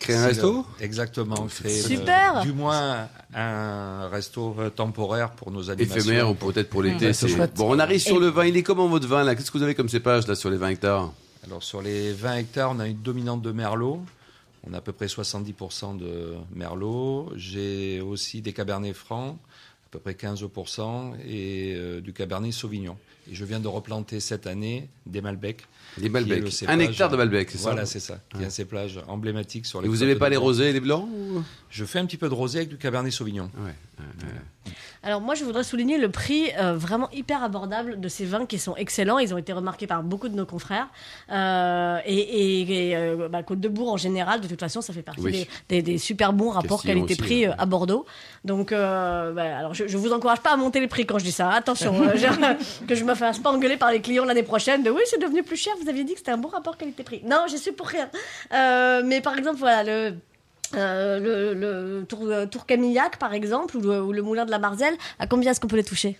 Créer 0.00 0.16
un 0.16 0.22
si 0.22 0.26
resto? 0.40 0.66
Le- 0.80 0.84
Exactement. 0.84 1.46
Créer 1.46 1.82
le- 1.82 1.88
Super. 1.88 2.40
du 2.42 2.52
moins 2.52 3.08
un 3.32 4.08
resto 4.08 4.56
temporaire 4.74 5.30
pour 5.30 5.52
nos 5.52 5.70
animations. 5.70 6.00
Éphémère 6.00 6.30
ou 6.30 6.34
peut-être 6.34 6.68
pour 6.68 6.82
l'été. 6.82 7.12
Chouette. 7.14 7.54
Bon, 7.54 7.72
on 7.74 7.78
arrive 7.78 8.00
sur 8.00 8.18
le 8.18 8.26
vin. 8.26 8.44
Il 8.44 8.56
est 8.56 8.64
comment 8.64 8.88
votre 8.88 9.06
vin 9.06 9.22
là? 9.22 9.36
Qu'est-ce 9.36 9.52
que 9.52 9.58
vous 9.58 9.62
avez 9.64 9.76
comme 9.76 9.88
cépage 9.88 10.26
là 10.26 10.34
sur 10.34 10.50
les 10.50 10.56
20 10.56 10.68
hectares? 10.70 11.12
Alors 11.46 11.62
sur 11.62 11.82
les 11.82 12.12
20 12.12 12.36
hectares, 12.36 12.70
on 12.70 12.80
a 12.80 12.88
une 12.88 13.02
dominante 13.02 13.42
de 13.42 13.52
Merlot. 13.52 14.00
On 14.66 14.72
a 14.72 14.78
à 14.78 14.80
peu 14.80 14.92
près 14.92 15.06
70% 15.06 15.98
de 15.98 16.36
Merlot. 16.54 17.32
J'ai 17.36 18.00
aussi 18.00 18.40
des 18.40 18.54
Cabernets 18.54 18.94
francs, 18.94 19.36
à 19.36 19.88
peu 19.90 19.98
près 19.98 20.12
15%, 20.14 21.18
et 21.26 21.74
euh, 21.74 22.00
du 22.00 22.14
Cabernet 22.14 22.50
Sauvignon. 22.50 22.96
Et 23.30 23.34
je 23.34 23.44
viens 23.44 23.60
de 23.60 23.68
replanter 23.68 24.20
cette 24.20 24.46
année 24.46 24.88
des 25.06 25.20
Malbec. 25.20 25.66
Des 25.96 26.02
qui 26.02 26.06
est 26.06 26.10
Malbec. 26.10 26.40
le 26.40 26.46
Un 26.46 26.50
cépage- 26.50 26.80
hectare 26.80 27.10
de 27.10 27.16
Malbec, 27.16 27.50
c'est 27.50 27.58
ça 27.58 27.70
Voilà, 27.70 27.86
c'est 27.86 28.00
ça. 28.00 28.18
Qui 28.34 28.42
est 28.42 28.46
un 28.46 28.50
cépage 28.50 29.00
emblématique 29.08 29.64
sur 29.66 29.80
les 29.80 29.86
Et 29.86 29.90
vous 29.90 29.98
de 30.04 30.14
pas 30.14 30.28
les 30.28 30.36
rosés 30.36 30.70
et 30.70 30.72
les 30.72 30.80
blancs 30.80 31.08
ou... 31.10 31.42
Je 31.70 31.84
fais 31.84 31.98
un 31.98 32.06
petit 32.06 32.16
peu 32.16 32.28
de 32.28 32.34
rosé 32.34 32.58
avec 32.58 32.68
du 32.68 32.76
Cabernet 32.78 33.12
Sauvignon. 33.12 33.50
Ouais. 33.58 33.72
Alors 35.02 35.20
moi, 35.20 35.34
je 35.34 35.44
voudrais 35.44 35.64
souligner 35.64 35.98
le 35.98 36.08
prix 36.08 36.46
euh, 36.58 36.74
vraiment 36.74 37.10
hyper 37.10 37.42
abordable 37.42 38.00
de 38.00 38.08
ces 38.08 38.24
vins 38.24 38.46
qui 38.46 38.58
sont 38.58 38.74
excellents. 38.76 39.18
Ils 39.18 39.34
ont 39.34 39.38
été 39.38 39.52
remarqués 39.52 39.86
par 39.86 40.02
beaucoup 40.02 40.28
de 40.28 40.34
nos 40.34 40.46
confrères. 40.46 40.86
Euh, 41.30 41.98
et 42.06 42.14
et, 42.18 42.90
et, 42.90 42.96
euh, 42.96 43.28
bah, 43.28 43.42
Côte 43.42 43.60
de 43.60 43.68
Bourg 43.68 43.92
en 43.92 43.96
général, 43.98 44.40
de 44.40 44.48
toute 44.48 44.58
façon, 44.60 44.80
ça 44.80 44.92
fait 44.94 45.02
partie 45.02 45.20
Oui. 45.20 45.32
des, 45.68 45.76
des- 45.76 45.82
des 45.82 45.98
super 45.98 46.32
bons 46.32 46.50
rapports 46.50 46.82
qualité-prix 46.82 47.46
euh, 47.46 47.52
à 47.58 47.66
Bordeaux. 47.66 48.06
Donc, 48.44 48.72
euh, 48.72 49.32
bah, 49.32 49.58
alors 49.58 49.74
je, 49.74 49.86
je 49.86 49.96
vous 49.98 50.12
encourage 50.12 50.40
pas 50.40 50.52
à 50.54 50.56
monter 50.56 50.80
les 50.80 50.88
prix 50.88 51.04
quand 51.04 51.18
je 51.18 51.24
dis 51.24 51.32
ça. 51.32 51.50
Attention, 51.50 51.94
euh, 52.08 52.54
que 52.88 52.94
je 52.94 53.04
me 53.04 53.13
fasse 53.14 53.38
pas 53.38 53.50
engueuler 53.50 53.76
par 53.76 53.90
les 53.92 54.00
clients 54.00 54.24
l'année 54.24 54.42
prochaine. 54.42 54.82
De 54.82 54.90
oui, 54.90 55.00
c'est 55.06 55.20
devenu 55.20 55.42
plus 55.42 55.56
cher. 55.56 55.72
Vous 55.82 55.88
aviez 55.88 56.04
dit 56.04 56.12
que 56.12 56.18
c'était 56.18 56.32
un 56.32 56.36
bon 56.38 56.48
rapport 56.48 56.76
qualité-prix. 56.76 57.22
Non, 57.24 57.44
je 57.50 57.56
suis 57.56 57.72
pour 57.72 57.86
rien. 57.88 58.08
Euh, 58.52 59.02
mais 59.04 59.20
par 59.20 59.36
exemple, 59.38 59.58
voilà 59.58 59.82
le. 59.84 60.14
euh, 60.76 61.20
le, 61.20 61.54
le 62.00 62.04
tour, 62.06 62.20
euh, 62.24 62.46
Tour 62.46 62.66
Camillac, 62.66 63.18
par 63.18 63.32
exemple, 63.34 63.76
ou 63.76 63.80
le, 63.80 64.02
ou 64.02 64.12
le 64.12 64.22
Moulin 64.22 64.44
de 64.44 64.50
la 64.50 64.58
Marzelle, 64.58 64.94
à 65.18 65.26
combien 65.26 65.50
est-ce 65.52 65.60
qu'on 65.60 65.68
peut 65.68 65.76
les 65.76 65.84
toucher? 65.84 66.18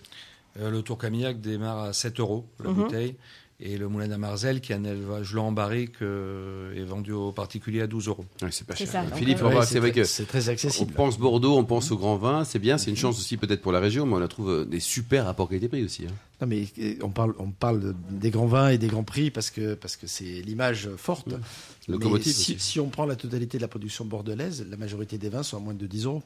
Euh, 0.61 0.69
le 0.69 0.81
Tour 0.81 0.97
Camillac 0.97 1.41
démarre 1.41 1.79
à 1.79 1.93
7 1.93 2.19
euros 2.19 2.45
la 2.63 2.69
Mhm. 2.69 2.75
bouteille. 2.75 3.15
Et 3.61 3.77
le 3.77 3.87
Moulin 3.87 4.09
d'Amarzel, 4.09 4.59
qui 4.59 4.73
est 4.73 4.75
un 4.75 4.83
élevage 4.83 5.33
long 5.33 5.45
en 5.47 5.51
barrique, 5.53 6.01
euh, 6.01 6.75
est 6.75 6.83
vendu 6.83 7.13
aux 7.13 7.31
particuliers 7.31 7.79
à 7.81 7.87
12 7.87 8.09
euros. 8.09 8.25
Ouais, 8.41 8.49
c'est 8.51 8.67
pas 8.67 8.75
cher. 8.75 8.85
ça, 8.89 9.03
Philippe, 9.15 9.37
on 9.41 9.47
va- 9.49 9.59
Ouais, 9.59 9.65
c'est 9.65 9.79
vrai 9.79 9.93
que 9.93 10.03
c'est 10.03 10.25
très 10.25 10.49
on 10.49 10.51
accessible. 10.51 10.93
pense 10.93 11.17
Bordeaux, 11.17 11.57
on 11.57 11.63
pense 11.63 11.89
au 11.91 11.97
grand 11.97 12.17
vin, 12.17 12.43
c'est 12.43 12.59
bien, 12.59 12.77
c'est 12.77 12.89
une 12.89 12.97
chance 12.97 13.17
aussi 13.17 13.37
peut-être 13.37 13.61
pour 13.61 13.71
la 13.71 13.79
région, 13.79 14.05
mais 14.05 14.15
on 14.15 14.19
la 14.19 14.27
trouve 14.27 14.49
euh, 14.49 14.65
des 14.65 14.81
super 14.81 15.23
rapports 15.23 15.47
qualité-prix 15.47 15.85
aussi. 15.85 16.03
hein. 16.05 16.11
Non, 16.41 16.47
mais 16.47 16.67
euh, 16.79 16.95
on 17.01 17.09
parle, 17.11 17.33
on 17.39 17.49
parle 17.49 17.79
de- 17.79 17.95
des 18.11 18.29
grands 18.29 18.45
vins 18.45 18.69
et 18.71 18.77
des 18.77 18.87
grands 18.87 19.05
prix 19.05 19.31
parce 19.31 19.49
que 19.51 19.73
parce 19.73 19.95
que 19.95 20.05
c'est 20.05 20.41
l'image 20.41 20.89
forte. 20.97 21.27
Mais 21.29 21.93
Locomotive 21.93 22.59
si, 22.59 22.79
on 22.81 22.89
prend 22.89 23.05
la 23.05 23.15
totalité 23.15 23.57
de 23.57 23.61
la 23.61 23.69
production 23.69 24.03
bordelaise, 24.03 24.65
la 24.69 24.75
majorité 24.75 25.17
des 25.17 25.29
vins 25.29 25.43
sont 25.43 25.55
à 25.55 25.59
moins 25.61 25.73
de 25.73 25.87
10 25.87 26.03
euros. 26.03 26.23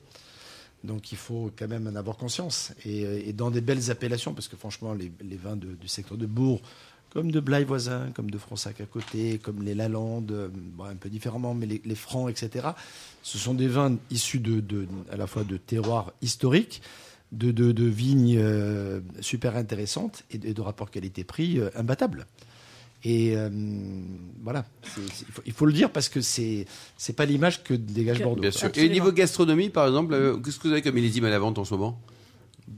Donc 0.84 1.12
il 1.12 1.18
faut 1.18 1.52
quand 1.56 1.68
même 1.68 1.86
en 1.86 1.96
avoir 1.96 2.18
conscience. 2.18 2.72
Et, 2.86 3.06
euh, 3.06 3.22
et 3.24 3.34
dans 3.34 3.52
des 3.52 3.62
belles 3.62 3.92
appellations, 3.92 4.34
parce 4.34 4.48
que 4.48 4.56
franchement, 4.58 4.94
les, 4.96 5.12
les 5.22 5.38
vins 5.38 5.58
de- 5.58 5.76
du 5.76 5.88
secteur 5.88 6.18
de 6.18 6.26
Bourg, 6.26 6.62
comme 7.12 7.32
de 7.32 7.40
Blaye 7.40 7.64
voisin, 7.66 8.08
comme 8.14 8.30
de 8.30 8.38
Fronsac 8.38 8.80
à 8.82 8.86
côté, 8.86 9.40
comme 9.40 9.64
les 9.64 9.74
Lalande, 9.76 10.32
euh, 10.32 10.48
bon, 10.54 10.84
un 10.86 10.96
peu 10.96 11.10
différemment, 11.10 11.54
mais 11.54 11.66
les, 11.66 11.82
les 11.84 11.96
Francs, 11.96 12.30
etc., 12.30 12.68
ce 13.24 13.38
sont 13.38 13.54
des 13.54 13.68
vins 13.68 13.98
issus 14.12 14.40
de, 14.40 14.60
de- 14.60 14.88
à 15.12 15.18
la 15.18 15.26
fois 15.28 15.44
de 15.44 15.58
terroirs 15.58 16.14
historiques, 16.22 16.82
de, 17.32 17.52
de, 17.52 17.72
de 17.72 17.84
vignes 17.86 18.38
euh, 18.40 19.02
super 19.22 19.56
intéressantes 19.56 20.24
et 20.32 20.38
de, 20.38 20.48
et 20.48 20.54
de 20.54 20.62
rapports 20.62 20.90
qualité-prix 20.92 21.60
euh, 21.60 21.70
imbattables. 21.76 22.26
Et 23.04 23.34
euh, 23.38 23.50
voilà, 24.44 24.66
il, 24.84 24.90
faut, 25.32 25.42
il 25.46 25.54
faut 25.54 25.66
le 25.66 25.72
dire 25.74 25.90
parce 25.90 26.10
que 26.10 26.20
c'est 26.22 26.66
c'est 26.98 27.14
pas 27.14 27.26
l'image 27.26 27.64
que 27.64 27.74
dégage 27.74 28.22
Bordeaux. 28.22 28.42
Bien 28.42 28.52
sûr. 28.52 28.70
Et 28.76 28.90
niveau 28.90 29.12
gastronomie, 29.14 29.70
par 29.70 29.88
exemple, 29.88 30.14
euh, 30.14 30.36
qu'est-ce 30.38 30.58
que 30.60 30.68
vous 30.68 30.74
avez 30.74 30.82
comme 30.82 30.96
millésime 30.96 31.24
à 31.26 31.30
la 31.30 31.40
vente 31.40 31.58
en 31.60 31.64
ce 31.66 31.74
moment? 31.76 31.98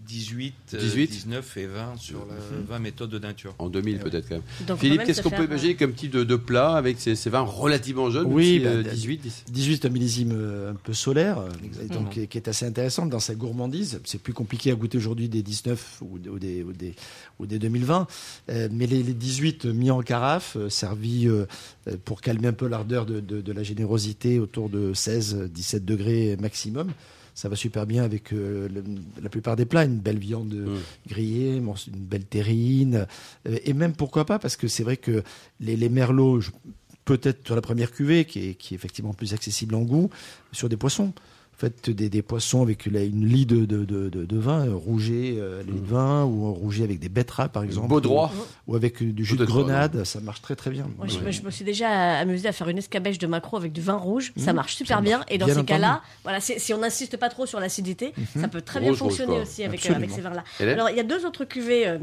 18, 0.08 0.54
euh, 0.74 0.80
18. 0.80 1.08
19 1.12 1.58
et 1.58 1.66
20 1.68 1.98
sur 1.98 2.26
la 2.26 2.36
20 2.68 2.80
méthodes 2.80 3.10
de 3.10 3.20
nature. 3.20 3.54
En 3.60 3.70
2000 3.70 4.00
peut-être 4.00 4.28
quand 4.30 4.36
même. 4.36 4.44
Donc, 4.68 4.80
Philippe, 4.80 5.04
qu'est-ce 5.04 5.22
qu'on 5.22 5.30
peut 5.30 5.46
imaginer 5.46 5.76
comme 5.76 5.94
type 5.94 6.12
de, 6.12 6.24
de 6.24 6.36
plat 6.36 6.74
avec 6.76 7.00
ces, 7.00 7.16
ces 7.16 7.30
vins 7.30 7.42
relativement 7.42 8.10
jeunes 8.10 8.28
Oui, 8.28 8.60
même 8.60 8.84
si, 8.84 8.84
bah, 8.84 8.90
euh, 8.90 8.94
18, 8.94 9.18
10. 9.22 9.44
18 9.52 9.86
un 9.86 9.90
millésime 9.90 10.32
euh, 10.34 10.72
un 10.72 10.76
peu 10.76 10.94
solaire, 10.94 11.40
euh, 11.40 11.88
donc, 11.90 12.12
qui 12.12 12.22
est- 12.22 12.28
qui 12.28 12.38
est 12.38 12.48
assez 12.48 12.66
intéressante 12.66 13.10
dans 13.10 13.20
sa 13.20 13.36
gourmandise. 13.36 14.00
C'est 14.06 14.22
plus 14.22 14.34
compliqué 14.34 14.72
à 14.72 14.76
goûter 14.76 14.98
aujourd'hui 14.98 15.28
des 15.30 15.44
19 15.44 16.00
ou, 16.02 16.16
ou 16.30 16.40
des, 16.40 16.64
ou, 16.64 16.72
des, 16.74 16.94
ou 17.40 17.46
des 17.46 17.60
2020. 17.60 18.08
Euh, 18.50 18.70
mais 18.72 18.88
les, 18.88 19.04
les 19.04 19.14
18 19.14 19.66
mis 19.66 19.92
en 19.92 20.02
carafe, 20.02 20.58
servis 20.70 21.28
euh, 21.28 21.46
pour 22.06 22.22
calmer 22.22 22.48
un 22.48 22.54
peu 22.54 22.68
l'ardeur 22.68 23.06
de, 23.06 23.20
de- 23.20 23.42
de 23.42 23.52
la 23.52 23.64
générosité 23.64 24.40
autour 24.40 24.70
de 24.70 24.94
16-17 24.94 25.86
degrés 25.86 26.38
maximum. 26.40 26.92
Ça 27.34 27.48
va 27.50 27.56
super 27.56 27.86
bien 27.86 28.04
avec 28.04 28.34
euh, 28.34 28.68
le- 28.70 28.84
la 29.22 29.30
plupart 29.30 29.56
des 29.56 29.66
plats, 29.66 29.86
une 29.86 30.00
belle 30.00 30.20
viande 30.20 30.54
Mm. 30.54 30.78
grillée, 31.10 31.58
une 31.58 31.74
belle 31.94 32.26
terrine, 32.26 33.08
euh, 33.48 33.58
et 33.64 33.74
même 33.74 33.94
pourquoi 33.94 34.26
pas, 34.26 34.38
parce 34.40 34.56
que 34.58 34.68
c'est 34.68 34.84
vrai 34.84 34.98
que 34.98 35.24
les, 35.60 35.76
les 35.78 35.90
merlots, 35.90 36.42
peut-être 37.06 37.46
sur 37.46 37.56
la 37.56 37.62
première 37.62 37.92
cuvée, 37.92 38.26
qui 38.26 38.50
est, 38.50 38.54
qui 38.56 38.74
est 38.74 38.78
effectivement 38.78 39.14
plus 39.14 39.34
accessible 39.34 39.76
en 39.76 39.82
goût, 39.82 40.10
sur 40.52 40.70
des 40.70 40.78
poissons. 40.78 41.14
Faites 41.58 41.92
des, 41.92 42.10
des 42.10 42.22
poissons 42.24 42.64
avec 42.64 42.88
une 42.88 43.24
lie 43.28 43.46
de, 43.46 43.66
de, 43.66 43.86
de, 43.86 44.10
de- 44.10 44.26
de 44.26 44.38
vin, 44.40 44.66
euh, 44.66 44.74
rouget, 44.74 45.36
euh, 45.38 45.62
les 45.68 45.80
vins, 45.80 46.24
ou 46.26 46.52
rouget 46.54 46.84
avec 46.84 46.98
des 47.00 47.08
betteraves, 47.10 47.50
par 47.50 47.62
exemple. 47.62 47.88
Beau 47.88 48.02
droit. 48.02 48.32
Ou, 48.68 48.72
ou 48.72 48.76
avec 48.76 49.04
du 49.04 49.24
jus 49.24 49.38
de 49.38 49.46
droit, 49.46 49.62
grenade, 49.62 50.04
ça 50.04 50.20
marche 50.22 50.42
très 50.42 50.56
très 50.56 50.72
bien. 50.72 50.88
Moi, 50.98 51.06
je, 51.08 51.20
Ouais. 51.20 51.32
je 51.32 51.44
me 51.44 51.52
suis 51.52 51.64
déjà 51.64 52.18
amusée 52.18 52.48
à 52.48 52.52
faire 52.52 52.68
une 52.68 52.80
escabèche 52.80 53.20
de 53.20 53.28
maquereau 53.28 53.58
avec 53.58 53.74
du 53.74 53.82
vin 53.82 53.96
rouge. 53.98 54.34
Ça 54.38 54.54
Mmh, 54.54 54.56
marche 54.56 54.76
super 54.76 54.98
ça 54.98 55.02
bien. 55.04 55.22
Et 55.30 55.38
dans 55.38 55.46
bien 55.46 55.54
ces 55.54 55.64
cas-là, 55.64 56.02
voilà, 56.24 56.40
si 56.42 56.74
on 56.74 56.80
n'insiste 56.80 57.18
pas 57.18 57.30
trop 57.30 57.46
sur 57.46 57.60
l'acidité, 57.60 58.12
ça 58.40 58.48
peut 58.48 58.62
très 58.62 58.80
bien 58.80 58.90
Rouge, 58.90 58.98
fonctionner 58.98 59.40
aussi 59.40 59.64
avec, 59.64 59.86
euh, 59.88 59.94
avec 59.94 60.10
ces 60.10 60.22
vins-là. 60.22 60.44
Alors, 60.62 60.90
il 60.90 60.98
y 60.98 61.00
a 61.00 61.04
deux 61.04 61.28
autres 61.28 61.46
cuvées 61.46 61.88
euh, 61.88 62.00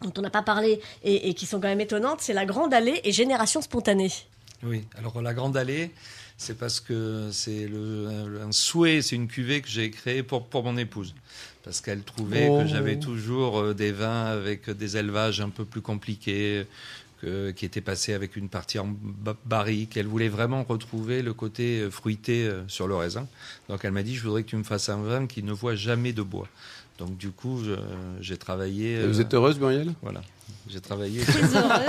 dont 0.00 0.12
on 0.16 0.22
n'a 0.22 0.30
pas 0.30 0.42
parlé 0.42 0.80
et, 1.02 1.28
et 1.28 1.34
qui 1.34 1.44
sont 1.44 1.60
quand 1.60 1.68
même 1.68 1.80
étonnantes. 1.82 2.20
C'est 2.22 2.32
la 2.32 2.46
Grande 2.46 2.72
Allée 2.72 3.02
et 3.04 3.12
Génération 3.12 3.60
Spontanée. 3.60 4.12
Oui, 4.62 4.86
alors 4.96 5.20
la 5.20 5.34
Grande 5.34 5.58
Allée, 5.58 5.90
c'est 6.36 6.58
parce 6.58 6.80
que 6.80 7.28
c'est 7.32 7.66
le, 7.68 8.40
un 8.42 8.52
souhait, 8.52 9.02
c'est 9.02 9.16
une 9.16 9.28
cuvée 9.28 9.60
que 9.60 9.68
j'ai 9.68 9.90
créée 9.90 10.22
pour, 10.22 10.46
pour 10.46 10.64
mon 10.64 10.76
épouse. 10.76 11.14
Parce 11.62 11.80
qu'elle 11.80 12.02
trouvait 12.02 12.48
Oh. 12.50 12.58
que 12.60 12.66
j'avais 12.66 12.98
toujours 12.98 13.58
euh, 13.60 13.74
des 13.74 13.92
vins 13.92 14.26
avec 14.26 14.68
des 14.70 14.96
élevages 14.96 15.40
un 15.40 15.48
peu 15.50 15.64
plus 15.64 15.80
compliqués, 15.80 16.66
que- 17.22 17.52
qui 17.52 17.64
étaient 17.64 17.80
passés 17.80 18.12
avec 18.12 18.36
une 18.36 18.48
partie 18.50 18.78
en 18.78 18.88
ba- 19.02 19.36
barrique. 19.46 19.96
Elle 19.96 20.06
voulait 20.08 20.28
vraiment 20.28 20.62
retrouver 20.64 21.22
le 21.22 21.32
côté 21.32 21.80
euh, 21.80 21.90
fruité 21.90 22.46
euh, 22.46 22.62
sur 22.68 22.86
le 22.86 22.96
raisin. 22.96 23.26
Donc 23.70 23.84
elle 23.84 23.92
m'a 23.92 24.02
dit, 24.02 24.14
je 24.14 24.22
voudrais 24.24 24.42
que 24.42 24.50
tu 24.50 24.56
me 24.56 24.64
fasses 24.64 24.88
un 24.90 25.00
vin 25.02 25.26
qui 25.26 25.42
ne 25.42 25.52
voit 25.52 25.74
jamais 25.76 26.12
de 26.12 26.22
bois. 26.22 26.48
Donc 26.98 27.16
du 27.16 27.30
coup, 27.30 27.60
j'ai 28.20 28.36
travaillé... 28.36 29.04
Vous 29.04 29.20
êtes 29.20 29.34
heureuse, 29.34 29.58
Muriel? 29.58 29.94
Voilà, 30.00 30.22
j'ai 30.68 30.80
travaillé... 30.80 31.20
Très 31.24 31.42
heureuse. 31.42 31.80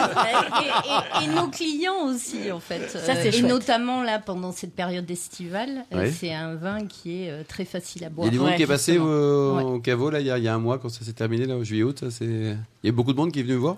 et, 1.21 1.24
et- 1.24 1.25
et 1.25 1.27
nos 1.35 1.47
clients 1.47 2.05
aussi, 2.07 2.51
en 2.51 2.59
fait. 2.59 2.89
Ça, 2.89 3.00
c'est 3.00 3.12
Euh, 3.12 3.24
et 3.24 3.31
chouette. 3.31 3.43
notamment 3.45 4.03
là, 4.03 4.19
pendant 4.19 4.51
cette 4.51 4.75
période 4.75 5.09
estivale, 5.09 5.85
euh, 5.93 6.12
c'est 6.13 6.33
un 6.33 6.55
vin 6.55 6.85
qui 6.85 7.24
est 7.24 7.29
euh, 7.31 7.43
très 7.47 7.65
facile 7.65 8.03
à 8.03 8.07
Il 8.07 8.12
y 8.12 8.13
boire. 8.15 8.27
a 8.27 8.31
du 8.31 8.39
monde 8.39 8.47
Ouais, 8.50 8.55
qui 8.57 8.63
est 8.63 8.67
passé 8.67 8.97
au, 8.97 9.55
Ouais. 9.55 9.63
au 9.63 9.79
caveau 9.79 10.09
là, 10.09 10.19
il 10.19 10.27
y, 10.27 10.31
a, 10.31 10.38
il 10.38 10.43
y 10.43 10.47
a 10.47 10.53
un 10.53 10.59
mois 10.59 10.77
quand 10.77 10.89
ça 10.89 11.03
s'est 11.05 11.13
terminé, 11.13 11.45
là, 11.45 11.55
au 11.55 11.63
juillet-août. 11.63 12.03
Il 12.21 12.57
y 12.83 12.89
a 12.89 12.91
beaucoup 12.91 13.13
de 13.13 13.17
monde 13.17 13.31
qui 13.31 13.39
est 13.39 13.43
venu 13.43 13.53
me 13.55 13.59
voir. 13.59 13.77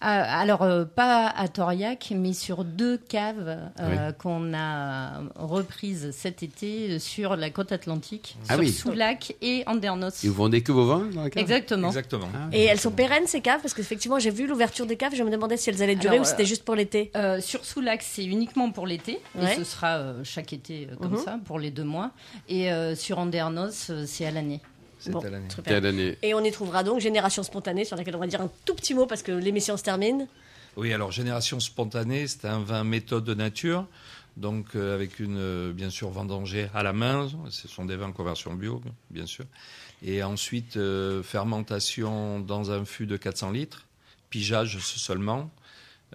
Ah, 0.00 0.40
alors, 0.40 0.62
euh, 0.62 0.84
pas 0.84 1.26
à 1.28 1.48
Toriac, 1.48 2.12
mais 2.14 2.32
sur 2.32 2.64
deux 2.64 2.98
caves 2.98 3.58
euh, 3.80 4.12
qu'on 4.12 4.54
a 4.54 5.20
reprises 5.34 6.10
cet 6.12 6.42
été 6.42 6.90
euh, 6.92 6.98
sur 6.98 7.34
la 7.36 7.50
côte 7.50 7.72
atlantique, 7.72 8.36
Ah 8.48 8.52
sur 8.54 8.60
oui. 8.60 8.70
Soulac 8.72 9.34
et 9.42 9.64
Andernos. 9.66 10.22
Et 10.24 10.28
vous 10.28 10.34
vendez 10.34 10.62
que 10.62 10.70
vos 10.72 10.86
vins 10.86 11.06
dans 11.12 11.24
la 11.24 11.30
cave 11.30 11.42
Exactement. 11.42 11.88
Exactement. 11.88 12.28
Ah. 12.34 12.48
Et 12.52 12.62
elles 12.64 12.78
sont 12.78 12.90
pérennes, 12.92 13.26
ces 13.26 13.40
caves, 13.40 13.60
parce 13.60 13.74
qu'effectivement, 13.74 14.18
j'ai 14.18 14.30
vu 14.30 14.46
l'ouverture 14.46 14.86
des 14.86 14.96
caves. 14.96 15.14
Je 15.16 15.22
me 15.24 15.30
demandais 15.30 15.56
si 15.56 15.68
elles 15.70 15.82
allaient 15.82 15.96
durer 15.96 16.14
Alors, 16.16 16.22
ou 16.22 16.24
si 16.24 16.30
c'était 16.30 16.44
euh, 16.44 16.46
juste 16.46 16.64
pour 16.64 16.74
l'été. 16.76 17.10
Euh, 17.16 17.40
sur 17.40 17.64
Soulac, 17.64 18.02
c'est 18.02 18.24
uniquement 18.24 18.70
pour 18.70 18.86
l'été, 18.86 19.18
Ouais. 19.34 19.52
et 19.52 19.56
ce 19.56 19.64
sera 19.64 19.96
euh, 19.96 20.20
chaque 20.24 20.52
été 20.52 20.88
euh, 20.90 20.96
comme 20.96 21.12
Mhm. 21.12 21.24
ça, 21.24 21.38
pour 21.44 21.58
les 21.58 21.70
deux 21.70 21.84
mois. 21.84 22.12
Et 22.48 22.70
euh, 22.72 22.94
sur 22.94 23.18
Andernos, 23.18 23.90
euh, 23.90 24.04
c'est 24.06 24.26
à 24.26 24.30
l'année. 24.30 24.60
C'est 24.98 25.10
Bon, 25.10 25.20
à 25.20 25.80
l'année. 25.80 26.18
Et 26.22 26.34
on 26.34 26.42
y 26.42 26.50
trouvera 26.50 26.82
donc 26.82 27.00
Génération 27.00 27.42
Spontanée, 27.42 27.84
sur 27.84 27.96
laquelle 27.96 28.16
on 28.16 28.20
va 28.20 28.26
dire 28.26 28.40
un 28.40 28.50
tout 28.64 28.74
petit 28.74 28.94
mot 28.94 29.06
parce 29.06 29.22
que 29.22 29.32
l'émission 29.32 29.76
se 29.76 29.82
termine. 29.82 30.26
Oui, 30.76 30.92
alors 30.92 31.10
Génération 31.10 31.60
Spontanée, 31.60 32.26
c'est 32.26 32.44
un 32.44 32.60
vin 32.60 32.84
méthode 32.84 33.24
de 33.24 33.34
nature, 33.34 33.86
donc 34.36 34.76
euh, 34.76 34.94
avec 34.94 35.18
une, 35.18 35.36
euh, 35.36 35.72
bien 35.72 35.90
sûr, 35.90 36.10
vendangée 36.10 36.68
à 36.74 36.82
la 36.82 36.92
main. 36.92 37.28
Ce 37.50 37.68
sont 37.68 37.84
des 37.84 37.96
vins 37.96 38.12
conversion 38.12 38.54
bio, 38.54 38.80
bien 39.10 39.26
sûr. 39.26 39.44
Et 40.02 40.22
ensuite, 40.22 40.76
euh, 40.76 41.22
fermentation 41.22 42.38
dans 42.40 42.70
un 42.70 42.84
fût 42.84 43.06
de 43.06 43.16
400 43.16 43.50
litres, 43.50 43.86
pigeage 44.30 44.78
seulement. 44.78 45.50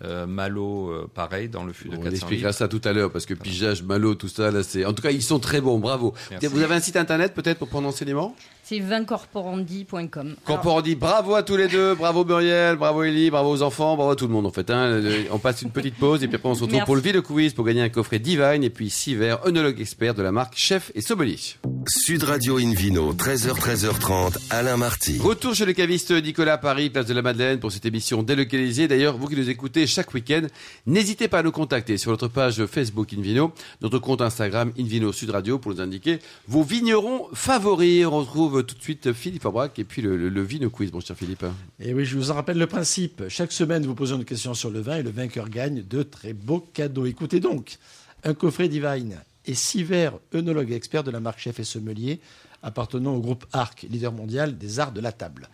Euh, 0.04 0.26
Malo, 0.26 0.90
euh, 0.90 1.08
pareil, 1.14 1.50
dans 1.50 1.64
le 1.64 1.72
fût 1.72 1.88
de 1.88 1.94
On 1.96 2.00
400 2.02 2.10
expliquera 2.16 2.48
litres. 2.50 2.58
ça 2.58 2.68
tout 2.68 2.82
à 2.84 2.94
l'heure 2.94 3.12
parce 3.12 3.28
que 3.28 3.36
pigeage, 3.36 3.84
malo, 3.84 4.16
tout 4.16 4.28
ça, 4.28 4.50
là, 4.50 4.64
c'est. 4.64 4.86
En 4.86 4.94
tout 4.94 5.04
cas, 5.04 5.12
ils 5.12 5.22
sont 5.22 5.38
très 5.38 5.62
bons. 5.62 5.78
Bravo. 5.78 6.16
Merci. 6.32 6.48
Vous 6.48 6.62
avez 6.64 6.74
un 6.74 6.80
site 6.80 6.96
internet 6.98 7.36
peut-être 7.36 7.60
pour 7.60 7.68
prendre 7.68 7.88
enseignement 7.88 8.36
C'est 8.64 8.80
vincorporandi.com. 8.80 10.36
Corporandi, 10.46 10.96
bravo 10.96 11.36
à 11.36 11.44
tous 11.44 11.58
les 11.58 11.68
deux, 11.68 11.94
bravo 11.96 12.26
Muriel, 12.26 12.76
bravo 12.76 13.04
Ellie, 13.04 13.30
bravo 13.30 13.52
aux 13.52 13.62
enfants, 13.62 13.96
bravo 13.96 14.12
à 14.12 14.16
tout 14.16 14.26
le 14.28 14.34
monde 14.34 14.48
en 14.48 14.52
fait. 14.52 14.70
hein. 14.72 15.00
On 15.32 15.38
passe 15.40 15.62
une 15.62 15.70
petite 15.72 15.96
pause 15.96 16.24
et 16.24 16.28
puis 16.28 16.38
après 16.38 16.50
on 16.50 16.56
se 16.56 16.62
retrouve 16.62 16.78
Merci. 16.78 16.86
pour 16.88 16.96
le 16.96 17.02
Vide 17.02 17.22
Quiz 17.22 17.54
pour 17.54 17.66
gagner 17.66 17.82
un 17.84 17.90
coffret 17.90 18.18
Divine 18.20 18.64
et 18.64 18.70
puis 18.72 18.90
six 18.90 19.14
verres 19.16 19.46
œnologue 19.46 19.80
expert 19.80 20.16
de 20.16 20.24
la 20.24 20.32
marque 20.32 20.54
Chef 20.58 20.92
et 20.96 21.02
Sommelier. 21.02 21.38
Sud 21.90 22.24
Radio 22.24 22.58
Invino, 22.58 23.14
13h, 23.14 23.60
13h30, 23.60 24.38
Alain 24.50 24.78
Marty. 24.78 25.20
Retour 25.20 25.54
chez 25.54 25.66
le 25.66 25.74
caviste 25.74 26.12
Nicolas 26.12 26.54
à 26.54 26.58
Paris, 26.58 26.90
place 26.90 27.06
de 27.06 27.14
la 27.14 27.22
Madeleine 27.22 27.60
pour 27.60 27.72
cette 27.72 27.86
émission 27.86 28.24
délocalisée. 28.24 28.88
D'ailleurs, 28.88 29.18
vous 29.18 29.28
qui 29.28 29.36
nous 29.36 29.50
écoutez 29.50 29.88
chaque 29.88 30.14
week-end, 30.14 30.44
n'hésitez 30.86 31.28
pas 31.28 31.40
à 31.40 31.44
nous 31.44 31.52
contacter 31.52 31.98
sur 31.98 32.12
notre 32.12 32.28
page 32.28 32.66
Facebook 32.66 33.14
Invino, 33.14 33.54
notre 33.82 34.00
compte 34.00 34.22
Instagram 34.22 34.72
Invino 34.80 35.12
Sud 35.12 35.32
Radio 35.32 35.60
pour 35.60 35.74
nous 35.74 35.82
indiquer 35.82 36.20
vos 36.48 36.64
vignerons 36.64 37.28
favoris. 37.34 38.06
On 38.06 38.20
retrouve 38.20 38.64
tout 38.64 38.76
de 38.76 38.82
suite 38.82 39.12
Philippe 39.14 39.46
Aubrac 39.46 39.78
et 39.80 39.84
puis 39.84 40.02
le, 40.02 40.16
le, 40.16 40.30
le 40.30 40.42
Vino 40.42 40.70
Quiz, 40.70 40.92
mon 40.94 41.00
cher 41.02 41.18
Philippe. 41.18 41.46
Et 41.80 41.94
oui, 41.94 42.06
je 42.06 42.16
vous 42.18 42.32
en 42.32 42.36
rappelle 42.36 42.58
le 42.58 42.68
principe. 42.68 43.24
Chaque 43.30 43.52
semaine, 43.52 43.86
vous 43.86 43.96
posez 43.96 44.16
une 44.16 44.26
question 44.26 44.54
sur 44.54 44.70
le 44.70 44.80
vin 44.80 44.98
et 44.98 45.04
le 45.04 45.12
vainqueur 45.12 45.50
gagne 45.50 45.84
de 45.88 46.04
très 46.04 46.34
beaux 46.34 46.60
cadeaux. 46.60 47.06
Écoutez 47.06 47.40
donc, 47.40 47.78
un 48.24 48.34
coffret 48.34 48.70
Divine 48.70 49.18
et 49.46 49.54
six 49.54 49.84
verres 49.84 50.20
œnologue 50.34 50.72
expert 50.72 51.04
de 51.04 51.12
la 51.12 51.20
marque 51.20 51.40
Chef 51.40 51.60
et 51.60 51.64
Sommelier 51.64 52.20
appartenant 52.62 53.14
au 53.14 53.20
groupe 53.20 53.46
ARC, 53.52 53.86
leader 53.90 54.12
mondial 54.12 54.58
des 54.58 54.80
arts 54.80 54.94
de 54.94 55.02
la 55.02 55.12
table. 55.12 55.50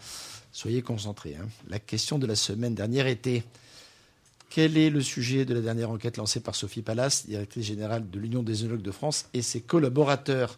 Soyez 0.52 0.82
concentrés. 0.82 1.36
hein. 1.36 1.48
La 1.68 1.80
question 1.80 2.20
de 2.20 2.28
la 2.28 2.36
semaine 2.36 2.76
dernière 2.76 3.08
était 3.08 3.44
quel 4.50 4.78
est 4.78 4.90
le 4.90 5.02
sujet 5.02 5.46
de 5.46 5.54
la 5.54 5.62
dernière 5.62 5.92
enquête 5.92 6.18
lancée 6.18 6.40
par 6.40 6.56
Sophie 6.56 6.82
Pallas, 6.82 7.24
directrice 7.28 7.66
générale 7.66 8.10
de 8.10 8.20
l'Union 8.20 8.42
des 8.42 8.64
œnologues 8.64 8.82
de 8.82 8.92
France, 8.92 9.26
et 9.34 9.42
ses 9.42 9.62
collaborateurs, 9.62 10.58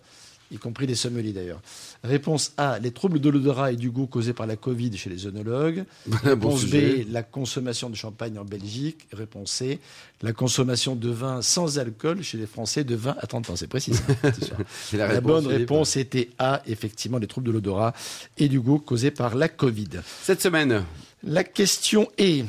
y 0.52 0.58
compris 0.58 0.86
les 0.86 0.96
sommeliers 0.96 1.34
d'ailleurs 1.34 1.62
Réponse 2.04 2.54
A, 2.58 2.80
les 2.80 2.92
troubles 2.92 3.20
de 3.20 3.30
l'odorat 3.30 3.72
et 3.72 3.76
du 3.76 3.90
goût 3.90 4.08
causés 4.08 4.34
par 4.34 4.48
la 4.48 4.56
Covid 4.56 4.98
chez 4.98 5.10
les 5.10 5.28
œnologues. 5.28 5.84
Réponse. 6.24 6.66
B, 6.66 7.06
la 7.10 7.24
consommation 7.24 7.90
de 7.90 7.96
champagne 7.96 8.38
en 8.40 8.46
Belgique. 8.46 9.08
Réponse 9.14 9.52
C, 9.52 9.80
la 10.22 10.34
consommation 10.34 10.96
de 10.96 11.10
vin 11.10 11.42
sans 11.42 11.80
alcool 11.80 12.24
chez 12.24 12.38
les 12.38 12.48
Français 12.48 12.84
de 12.84 12.96
vin 12.96 13.16
à 13.20 13.28
30 13.28 13.52
ans. 13.52 13.56
C'est 13.56 13.68
précis. 13.68 13.94
ce 13.94 14.98
La, 14.98 15.22
bonne 15.22 15.48
réponse 15.48 15.96
était 15.96 16.30
A, 16.40 16.62
effectivement, 16.66 17.18
les 17.18 17.28
troubles 17.28 17.48
de 17.48 17.52
l'odorat 17.52 17.94
et 18.38 18.50
du 18.50 18.60
goût 18.60 18.80
causés 18.80 19.12
par 19.12 19.36
la 19.36 19.48
Covid. 19.48 19.90
Cette 20.24 20.42
semaine, 20.42 20.84
La 21.24 21.44
question 21.44 22.10
est 22.18 22.46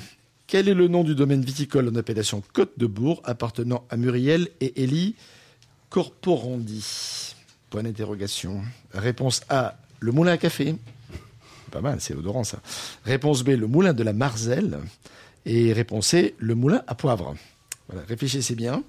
quel 0.47 0.69
est 0.69 0.75
le 0.75 0.89
nom 0.89 1.03
du 1.03 1.15
domaine 1.15 1.43
viticole 1.43 1.89
en 1.89 1.95
appellation 1.95 2.43
Côte 2.53 2.73
de 2.77 2.87
Bourg 2.87 3.23
appartenant 3.25 3.87
à 3.89 3.97
Muriel 3.97 4.49
et 4.61 4.83
Élie 4.83 5.15
Corporandi? 5.89 7.35
Point 7.73 7.85
d'interrogation. 7.85 8.61
Réponse 8.93 9.41
A, 9.49 9.79
le 9.99 10.13
moulin 10.13 10.33
à 10.33 10.37
café. 10.37 10.77
Pas 11.71 11.81
mal, 11.81 12.03
c'est 12.03 12.15
odorant 12.15 12.45
ça. 12.45 12.59
Réponse 13.07 13.45
B, 13.45 13.49
le 13.49 13.67
moulin 13.67 13.95
de 13.95 14.03
la 14.03 14.13
Marzelle. 14.13 14.79
Et 15.47 15.73
réponse 15.73 16.09
C, 16.09 16.35
le 16.39 16.55
moulin 16.55 16.83
à 16.87 16.95
poivre. 16.95 17.35
Voilà, 17.89 18.07
réfléchissez 18.07 18.55
bien, 18.55 18.83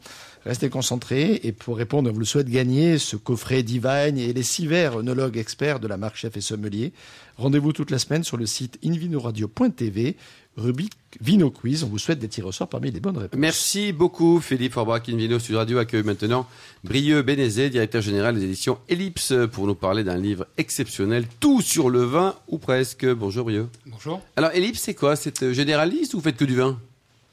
restez 0.45 0.69
concentrés. 0.69 1.41
Et 1.43 1.51
pour 1.51 1.77
répondre, 1.77 2.09
on 2.09 2.13
vous 2.13 2.19
le 2.19 2.25
souhaite 2.25 2.49
gagner 2.49 2.97
ce 2.97 3.15
coffret 3.15 3.63
Divine 3.63 4.17
et 4.17 4.33
les 4.33 4.43
six 4.43 4.67
verres 4.67 4.97
œnologues 4.97 5.37
experts 5.37 5.79
de 5.79 5.87
la 5.87 5.97
marque 5.97 6.15
Chef 6.15 6.35
et 6.37 6.41
Sommelier. 6.41 6.93
Rendez-vous 7.37 7.73
toute 7.73 7.91
la 7.91 7.99
semaine 7.99 8.23
sur 8.23 8.37
le 8.37 8.45
site 8.45 8.77
invinoradio.tv, 8.85 10.15
rubrique 10.55 10.93
Vino 11.19 11.49
Quiz. 11.49 11.83
On 11.83 11.87
vous 11.87 11.97
souhaite 11.97 12.19
des 12.19 12.27
tirs 12.27 12.45
au 12.45 12.51
sort 12.51 12.69
parmi 12.69 12.91
les 12.91 12.99
bonnes 12.99 13.17
réponses. 13.17 13.39
Merci 13.39 13.91
beaucoup 13.91 14.39
Philippe 14.39 14.73
Forbach. 14.73 15.09
Invino 15.09 15.39
Sud 15.39 15.55
Radio 15.55 15.79
accueille 15.79 16.03
maintenant 16.03 16.47
Brieux 16.83 17.23
Bénézé, 17.23 17.69
directeur 17.69 18.01
général 18.01 18.35
des 18.35 18.43
éditions 18.43 18.77
Ellipse, 18.87 19.33
pour 19.51 19.65
nous 19.65 19.75
parler 19.75 20.03
d'un 20.03 20.17
livre 20.17 20.45
exceptionnel, 20.57 21.25
tout 21.39 21.61
sur 21.61 21.89
le 21.89 22.03
vin 22.03 22.35
ou 22.47 22.59
presque. 22.59 23.05
Bonjour 23.05 23.45
Brieux. 23.45 23.67
Bonjour. 23.87 24.21
Alors 24.35 24.51
Ellipse, 24.51 24.81
c'est 24.81 24.93
quoi? 24.93 25.15
C'est 25.15 25.41
euh, 25.41 25.53
généraliste 25.53 26.13
ou 26.13 26.17
vous 26.17 26.23
faites 26.23 26.37
que 26.37 26.45
du 26.45 26.55
vin? 26.55 26.79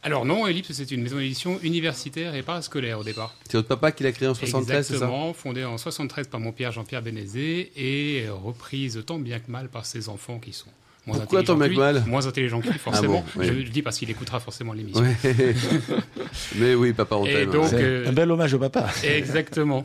Alors 0.03 0.25
non, 0.25 0.47
Ellipse, 0.47 0.73
c'est 0.73 0.91
une 0.91 1.03
maison 1.03 1.19
d'édition 1.19 1.61
universitaire 1.63 2.35
et 2.35 2.43
parascolaire 2.43 3.01
au 3.01 3.05
départ. 3.05 3.35
C'est 3.45 3.59
votre 3.59 3.69
papa 3.69 3.93
qui 3.93 4.03
l'a 4.03 4.13
créé 4.13 4.29
en 4.29 4.35
73, 4.35 4.87
c'est 4.87 4.93
ça? 4.93 4.95
Exactement, 4.95 5.33
fondée 5.35 5.65
en 5.65 5.77
73 5.77 6.29
par 6.29 6.41
mon 6.41 6.53
père 6.53 6.73
Jean-Pierre 6.73 7.03
Bénézé 7.03 7.71
et 7.77 8.29
reprise 8.31 9.03
tant 9.05 9.19
bien 9.19 9.41
que 9.41 9.51
mal 9.51 9.69
par 9.69 9.85
ses 9.85 10.09
enfants 10.09 10.39
qui 10.39 10.55
sont 10.55 10.71
moins 11.07 11.19
Pourquoi 11.19 11.43
bien 11.43 11.57
que 11.57 11.65
lui, 11.65 11.77
mal 11.77 12.05
Moins 12.07 12.27
intelligents 12.27 12.61
que 12.61 12.69
lui, 12.69 12.79
forcément. 12.79 13.21
bon, 13.21 13.41
oui. 13.41 13.47
Je 13.47 13.53
le 13.53 13.63
dis 13.65 13.83
parce 13.83 13.99
qu'il 13.99 14.11
écoutera 14.11 14.39
forcément 14.41 14.73
l'émission. 14.73 15.03
Ouais. 15.03 15.17
Mais 16.57 16.75
oui, 16.75 16.93
papa, 16.93 17.17
on 17.17 17.27
Et 17.27 17.33
t'aime. 17.33 17.51
donc, 17.51 17.65
hein. 17.65 17.69
C'est 17.71 17.83
euh, 17.83 18.09
un 18.09 18.13
bel 18.13 18.31
hommage 18.31 18.55
au 18.55 18.59
papa. 18.59 18.89
Exactement. 19.05 19.85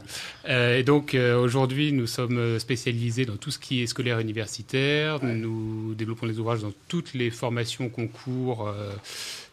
Euh, 0.50 0.78
et 0.78 0.84
donc 0.84 1.16
euh, 1.16 1.38
aujourd'hui, 1.40 1.92
nous 1.92 2.08
sommes 2.08 2.60
spécialisés 2.60 3.26
dans 3.26 3.38
tout 3.38 3.52
ce 3.52 3.60
qui 3.60 3.82
est 3.82 3.88
scolaire 3.88 4.20
universitaire. 4.20 5.24
Nous 5.24 5.94
développons 5.96 6.28
des 6.28 6.40
ouvrages 6.40 6.62
dans 6.62 6.74
toutes 6.88 7.14
les 7.14 7.30
formations, 7.32 7.90
concours 7.90 8.68
euh, 8.68 8.92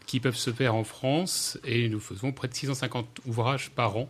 qui 0.05 0.19
peuvent 0.19 0.35
se 0.35 0.51
faire 0.51 0.75
en 0.75 0.83
France. 0.83 1.57
Et 1.65 1.87
nous 1.89 1.99
faisons 1.99 2.31
près 2.31 2.47
de 2.47 2.53
650 2.53 3.07
ouvrages 3.25 3.69
par 3.71 3.97
an. 3.97 4.09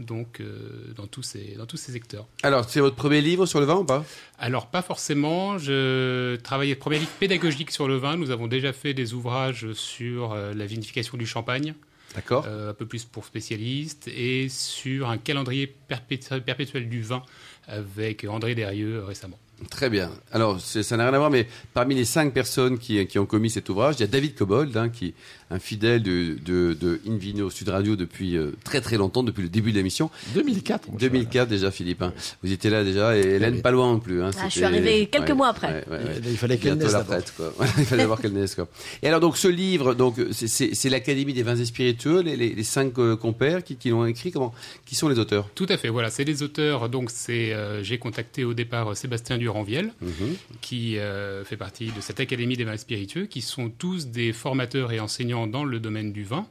Donc 0.00 0.40
euh, 0.40 0.92
dans 0.96 1.06
tous 1.06 1.22
ces 1.22 1.54
dans 1.56 1.66
tous 1.66 1.76
ces 1.76 1.92
secteurs. 1.92 2.26
Alors, 2.42 2.68
c'est 2.68 2.80
votre 2.80 2.96
premier 2.96 3.20
livre 3.20 3.46
sur 3.46 3.60
le 3.60 3.66
vin 3.66 3.76
ou 3.76 3.84
pas? 3.84 4.04
Alors 4.38 4.66
pas 4.66 4.82
forcément. 4.82 5.58
Je 5.58 6.36
travaillais 6.36 6.74
premier 6.74 6.98
livre 6.98 7.12
pédagogique 7.18 7.70
sur 7.70 7.86
le 7.86 7.96
vin. 7.96 8.16
Nous 8.16 8.30
avons 8.30 8.46
déjà 8.46 8.72
fait 8.72 8.94
des 8.94 9.14
ouvrages 9.14 9.72
sur 9.74 10.32
euh, 10.32 10.54
la 10.54 10.66
vinification 10.66 11.16
du 11.16 11.26
champagne. 11.26 11.74
D'accord. 12.16 12.44
euh, 12.48 12.70
un 12.70 12.74
peu 12.74 12.86
plus 12.86 13.04
pour 13.04 13.24
spécialistes, 13.24 14.08
et 14.08 14.48
sur 14.48 15.08
un 15.08 15.16
calendrier 15.16 15.72
perpétu- 15.88 16.40
perpétuel 16.40 16.88
du 16.88 17.02
vin 17.02 17.22
avec 17.68 18.24
André 18.24 18.56
Derieux 18.56 18.96
euh, 18.96 19.04
récemment. 19.04 19.38
Très 19.70 19.90
bien. 19.90 20.10
Alors, 20.32 20.58
ça 20.60 20.96
n'a 20.96 21.04
rien 21.04 21.14
à 21.14 21.18
voir, 21.18 21.30
mais 21.30 21.46
parmi 21.72 21.94
les 21.94 22.04
cinq 22.04 22.34
personnes 22.34 22.78
qui, 22.80 23.06
qui 23.06 23.18
ont 23.20 23.26
commis 23.26 23.48
cet 23.48 23.68
ouvrage, 23.68 23.94
il 23.98 24.00
y 24.00 24.04
a 24.04 24.08
David 24.08 24.34
Cobold, 24.34 24.76
hein, 24.76 24.88
qui 24.88 25.14
un 25.50 25.58
fidèle 25.58 26.02
de, 26.02 26.36
de, 26.44 26.74
de 26.80 27.00
Invino 27.08 27.50
Sud 27.50 27.68
Radio 27.68 27.96
depuis 27.96 28.36
euh, 28.36 28.52
très 28.64 28.80
très 28.80 28.96
longtemps, 28.96 29.22
depuis 29.22 29.42
le 29.42 29.48
début 29.48 29.72
de 29.72 29.76
l'émission. 29.76 30.10
2004. 30.34 30.88
moi, 30.88 30.96
je 31.00 31.06
2004 31.08 31.48
déjà, 31.48 31.70
Philippe. 31.70 32.02
hein. 32.02 32.12
Vous 32.42 32.52
étiez 32.52 32.70
là 32.70 32.84
déjà, 32.84 33.16
et 33.16 33.20
Hélène 33.20 33.54
oui. 33.54 33.60
pas 33.62 33.70
loin 33.70 33.92
non 33.92 33.98
plus. 34.00 34.22
hein. 34.22 34.30
Ah, 34.38 34.44
je 34.46 34.52
suis 34.52 34.64
arrivée 34.64 35.06
quelques 35.06 35.30
mois 35.30 35.48
après. 35.48 35.68
ouais, 35.68 35.84
ouais, 35.90 36.04
ouais. 36.04 36.20
Il 36.26 36.36
fallait 36.36 36.58
qu'elle 36.58 36.74
naisse 36.74 36.92
la 36.92 37.02
quoi. 37.04 37.52
Il 37.78 37.84
fallait 37.84 38.06
voir 38.06 38.20
qu'elle 38.20 38.32
naisse, 38.32 38.54
quoi. 38.54 38.68
Et 39.02 39.08
alors, 39.08 39.20
donc, 39.20 39.36
ce 39.36 39.48
livre, 39.48 39.94
donc, 39.94 40.16
c'est- 40.32 40.88
l'Académie 40.90 41.32
des 41.34 41.42
vins 41.42 41.56
et 41.56 41.64
spiritueux, 41.64 42.20
les, 42.22 42.36
les, 42.36 42.54
les 42.54 42.64
cinq 42.64 42.98
euh, 42.98 43.16
compères 43.16 43.62
qui, 43.64 43.76
qui 43.76 43.90
l'ont 43.90 44.06
écrit. 44.06 44.30
Comment, 44.32 44.52
qui 44.86 44.94
sont 44.94 45.08
les 45.08 45.18
auteurs? 45.18 45.48
Tout 45.54 45.66
à 45.68 45.76
fait, 45.76 45.88
voilà, 45.88 46.10
c'est 46.10 46.24
les 46.24 46.42
auteurs. 46.42 46.88
Donc, 46.88 47.10
c'est 47.12 47.52
euh, 47.52 47.82
j'ai 47.82 47.98
contacté 47.98 48.44
au 48.44 48.54
départ 48.54 48.96
Sébastien 48.96 49.38
Duranviel, 49.38 49.92
Mhm. 50.00 50.34
qui 50.60 50.98
euh, 50.98 51.44
fait 51.44 51.56
partie 51.56 51.86
de 51.86 52.00
cette 52.00 52.20
Académie 52.20 52.56
des 52.56 52.64
vins 52.64 52.76
spiritueux, 52.76 53.26
qui 53.26 53.40
sont 53.40 53.68
tous 53.70 54.06
des 54.08 54.32
formateurs 54.32 54.92
et 54.92 55.00
enseignants 55.00 55.39
dans 55.46 55.64
le 55.64 55.80
domaine 55.80 56.12
du 56.12 56.24
vin. 56.24 56.46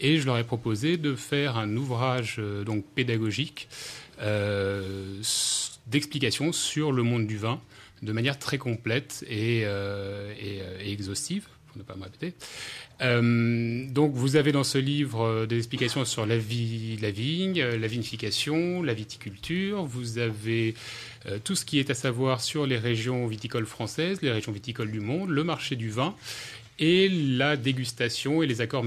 Et 0.00 0.18
je 0.18 0.26
leur 0.26 0.38
ai 0.38 0.44
proposé 0.44 0.96
de 0.96 1.14
faire 1.14 1.56
un 1.56 1.76
ouvrage 1.76 2.36
euh, 2.38 2.64
donc 2.64 2.84
pédagogique 2.94 3.68
euh, 4.20 5.20
s- 5.20 5.78
d'explication 5.86 6.52
sur 6.52 6.92
le 6.92 7.02
monde 7.02 7.26
du 7.26 7.36
vin 7.38 7.60
de 8.02 8.12
manière 8.12 8.38
très 8.38 8.58
complète 8.58 9.24
et, 9.28 9.62
euh, 9.64 10.32
euh, 10.42 10.78
exhaustive, 10.84 11.46
pour 11.68 11.78
ne 11.78 11.82
pas 11.84 11.94
me 11.96 12.02
répéter. 12.04 12.34
Donc 13.00 14.14
vous 14.14 14.36
avez 14.36 14.52
dans 14.52 14.64
ce 14.64 14.78
livre 14.78 15.46
des 15.46 15.56
explications 15.58 16.04
sur 16.04 16.26
la, 16.26 16.38
vie, 16.38 16.96
la 17.02 17.10
vigne, 17.10 17.60
la 17.62 17.86
vinification, 17.86 18.82
la 18.82 18.94
viticulture. 18.94 19.84
Vous 19.84 20.18
avez 20.18 20.74
tout 21.42 21.54
ce 21.56 21.64
qui 21.64 21.78
est 21.78 21.90
à 21.90 21.94
savoir 21.94 22.40
sur 22.40 22.66
les 22.66 22.78
régions 22.78 23.26
viticoles 23.26 23.66
françaises, 23.66 24.20
les 24.22 24.30
régions 24.30 24.52
viticoles 24.52 24.90
du 24.90 25.00
monde, 25.00 25.30
le 25.30 25.44
marché 25.44 25.76
du 25.76 25.90
vin 25.90 26.14
et 26.78 27.08
la 27.08 27.56
dégustation 27.56 28.42
et 28.42 28.46
les 28.46 28.60
accords. 28.60 28.84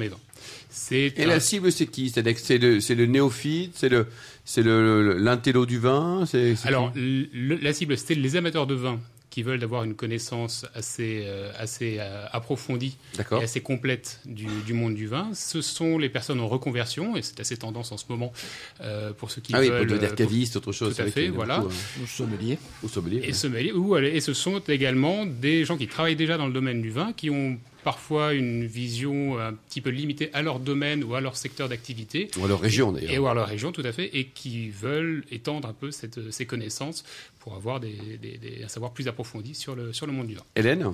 C'est 0.70 1.14
Et 1.18 1.24
un- 1.24 1.28
la 1.28 1.40
cible, 1.40 1.72
c'est 1.72 1.88
qui? 1.88 2.10
C'est-à-dire 2.10 2.34
que 2.36 2.40
c'est 2.42 2.58
le, 2.58 2.80
c'est 2.80 2.96
le 2.96 3.06
néophyte, 3.06 3.72
c'est 3.76 3.90
le, 3.90 4.08
c'est 4.46 4.64
l'intello 4.64 5.66
du 5.66 5.80
vin. 5.80 6.26
C'est, 6.26 6.56
c'est 6.56 6.68
Alors, 6.68 6.92
le- 6.96 7.56
la 7.56 7.74
cible, 7.74 7.98
c'était 7.98 8.16
les 8.16 8.36
amateurs 8.36 8.68
de 8.68 8.76
vin 8.76 9.00
qui 9.30 9.44
veulent 9.44 9.64
avoir 9.64 9.84
une 9.84 9.94
connaissance 9.94 10.66
assez, 10.74 11.22
euh, 11.26 11.52
assez 11.60 11.98
euh, 12.00 12.26
approfondie 12.32 12.98
d'accord. 13.18 13.40
et 13.40 13.44
assez 13.44 13.62
complète 13.62 14.20
du, 14.26 14.48
du 14.66 14.74
monde 14.74 14.96
du 14.96 15.06
vin. 15.06 15.30
Ce 15.34 15.62
sont 15.62 15.98
les 16.00 16.10
personnes 16.10 16.40
en 16.40 16.48
reconversion, 16.48 17.16
et 17.16 17.22
c'est 17.22 17.40
assez 17.40 17.56
tendance 17.58 17.92
en 17.92 17.98
ce 17.98 18.06
moment 18.10 18.34
euh, 18.82 19.14
pour 19.14 19.30
ceux 19.30 19.42
qui 19.42 19.54
Ah 19.56 19.60
oui, 19.60 19.70
veulent... 19.70 19.78
pour 19.80 19.86
devenir 19.88 20.06
euh, 20.06 20.08
pour- 20.10 20.16
caviste, 20.18 20.56
autre 20.56 20.72
chose. 20.72 20.90
Tout 20.90 20.96
c'est 20.96 21.02
à 21.04 21.12
fait, 21.12 21.28
voilà. 21.30 21.60
beaucoup, 21.60 21.72
hein. 21.72 22.02
Ou 22.04 22.08
sommelier. 22.08 22.58
Ou 22.84 22.88
sommelier. 22.88 23.18
Et, 23.24 23.28
ouais. 23.28 23.34
sommelier, 23.34 23.72
ou, 23.74 23.96
et 23.98 24.20
ce 24.22 24.34
sont 24.34 24.60
également 24.68 25.26
des 25.26 25.66
gens 25.66 25.78
qui 25.78 25.88
travaillent 25.88 26.16
déjà 26.16 26.38
dans 26.38 26.48
le 26.48 26.54
domaine 26.54 26.82
du 26.82 26.90
vin, 26.90 27.14
qui 27.14 27.30
ont 27.30 27.60
parfois 27.84 28.34
une 28.34 28.66
vision 28.66 29.40
un 29.40 29.54
petit 29.54 29.82
peu 29.82 29.90
limitée 29.90 30.30
à 30.34 30.42
leur 30.42 30.60
domaine 30.60 31.04
ou 31.04 31.16
à 31.16 31.22
leur 31.22 31.38
secteur 31.38 31.70
d'activité. 31.70 32.30
Ou 32.40 32.46
à 32.46 32.48
leur 32.48 32.60
région, 32.60 32.96
Et 32.98 33.02
d'ailleurs. 33.08 33.24
ou 33.24 33.28
à 33.28 33.34
leur 33.34 33.48
région, 33.48 33.72
tout 33.72 33.84
à 33.86 33.92
fait, 33.92 34.10
et 34.18 34.26
qui 34.26 34.70
veulent 34.70 35.24
étendre 35.32 35.68
un 35.70 35.74
peu 35.74 35.92
cette- 35.92 36.32
ces 36.32 36.46
connaissances 36.46 37.04
pour 37.40 37.56
avoir 37.56 37.80
des, 37.80 37.96
des- 38.22 38.38
des- 38.38 38.64
un 38.66 38.68
savoir 38.68 38.92
plus 38.92 39.08
approfondi 39.08 39.56
sur 39.56 39.74
le, 39.74 39.94
sur 39.94 40.06
le 40.06 40.12
monde 40.12 40.28
du 40.28 40.36
vin. 40.36 40.42
Hélène 40.58 40.92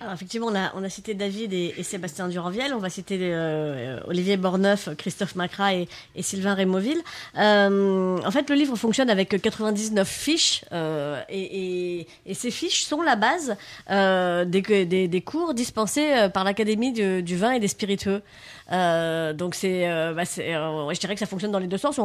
Alors 0.00 0.12
effectivement, 0.12 0.48
on 0.48 0.54
a, 0.54 0.70
on 0.74 0.82
a 0.84 0.90
cité 0.90 1.14
David 1.14 1.54
et, 1.54 1.72
et 1.78 1.82
Sébastien 1.82 2.28
Duranviel. 2.28 2.74
On 2.74 2.78
va 2.78 2.90
citer 2.90 3.16
euh, 3.22 4.00
Olivier 4.06 4.36
Borneuf, 4.36 4.90
Christophe 4.98 5.34
Macra 5.34 5.74
et, 5.74 5.88
et 6.14 6.20
Sylvain 6.22 6.52
Rémoville. 6.52 7.00
Euh, 7.38 8.18
en 8.22 8.30
fait, 8.30 8.50
le 8.50 8.56
livre 8.56 8.76
fonctionne 8.76 9.08
avec 9.08 9.40
99 9.40 10.06
fiches 10.08 10.64
euh, 10.72 11.22
et, 11.30 12.00
et- 12.00 12.06
et 12.26 12.34
ces 12.34 12.50
fiches 12.50 12.84
sont 12.84 13.00
la 13.02 13.16
base 13.16 13.56
euh, 13.90 14.44
des, 14.44 14.60
des- 14.84 15.08
des 15.08 15.20
cours 15.22 15.54
dispensés 15.54 16.12
euh, 16.12 16.28
par 16.34 16.44
l'Académie 16.44 16.92
du, 16.92 17.36
vin 17.36 17.52
et 17.52 17.60
des 17.60 17.68
spiritueux. 17.68 18.20
Euh, 18.72 19.32
donc 19.32 19.54
c'est, 19.54 19.88
euh, 19.88 20.12
bah, 20.12 20.24
euh, 20.38 20.92
je 20.92 21.00
dirais 21.00 21.14
que 21.14 21.20
ça 21.20 21.26
fonctionne 21.26 21.52
dans 21.52 21.58
les 21.58 21.66
deux 21.66 21.78
sens. 21.78 21.98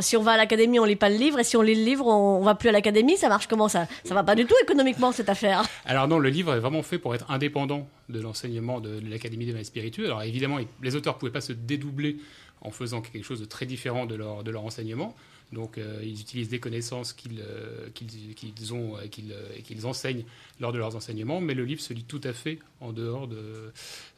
Si 0.00 0.16
on 0.16 0.22
va 0.22 0.32
à 0.32 0.36
l'académie, 0.38 0.78
on 0.78 0.84
lit 0.84 0.96
pas 0.96 1.10
le 1.10 1.16
livre, 1.16 1.38
et 1.38 1.44
si 1.44 1.56
on 1.56 1.62
lit 1.62 1.74
le 1.74 1.84
livre, 1.84 2.06
on, 2.06 2.38
on 2.38 2.42
va 2.42 2.54
plus 2.54 2.70
à 2.70 2.72
l'académie. 2.72 3.18
Ça 3.18 3.28
marche 3.28 3.46
comment 3.46 3.68
ça? 3.68 3.86
Ça 4.04 4.14
va 4.14 4.22
pas 4.22 4.34
du 4.34 4.46
tout 4.46 4.54
économiquement 4.62 5.12
cette 5.12 5.28
affaire. 5.28 5.64
Alors 5.84 6.08
non, 6.08 6.18
le 6.18 6.30
livre 6.30 6.54
est 6.54 6.60
vraiment 6.60 6.82
fait 6.82 6.98
pour 6.98 7.14
être 7.14 7.30
indépendant 7.30 7.86
de 8.08 8.20
l'enseignement 8.20 8.80
de 8.80 9.00
l'Académie 9.10 9.44
des 9.44 9.52
vins 9.52 9.64
spiritueux. 9.64 10.06
Alors 10.06 10.22
évidemment, 10.22 10.58
les 10.82 10.96
auteurs 10.96 11.18
pouvaient 11.18 11.32
pas 11.32 11.40
se 11.40 11.52
dédoubler 11.52 12.18
en 12.62 12.70
faisant 12.70 13.00
quelque 13.00 13.24
chose 13.24 13.40
de 13.40 13.44
très 13.44 13.66
différent 13.66 14.06
de 14.06 14.14
leur, 14.14 14.44
de 14.44 14.50
leur 14.50 14.64
enseignement. 14.64 15.14
Donc 15.52 15.78
euh, 15.78 16.00
ils 16.02 16.20
utilisent 16.20 16.48
des 16.48 16.58
connaissances 16.58 17.12
qu'ils 17.12 17.40
euh, 17.40 17.88
qu'ils- 17.94 18.74
ont 18.74 18.98
et 19.00 19.08
qu'ils 19.08 19.32
euh, 19.32 19.60
qu'ils 19.64 19.86
enseignent 19.86 20.24
lors 20.60 20.72
de 20.72 20.78
leurs 20.78 20.96
enseignements, 20.96 21.40
mais 21.40 21.54
le 21.54 21.64
livre 21.64 21.80
se 21.80 21.92
lit 21.92 22.04
tout 22.04 22.20
à 22.24 22.32
fait 22.32 22.58
en 22.80 22.92
dehors 22.92 23.28
de, 23.28 23.72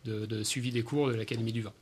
de, 0.07 0.25
de 0.27 0.43
suivi 0.43 0.71
des 0.71 0.83
cours 0.83 1.09
de 1.09 1.15
l'Académie 1.15 1.53
du 1.53 1.61
vin. 1.63 1.73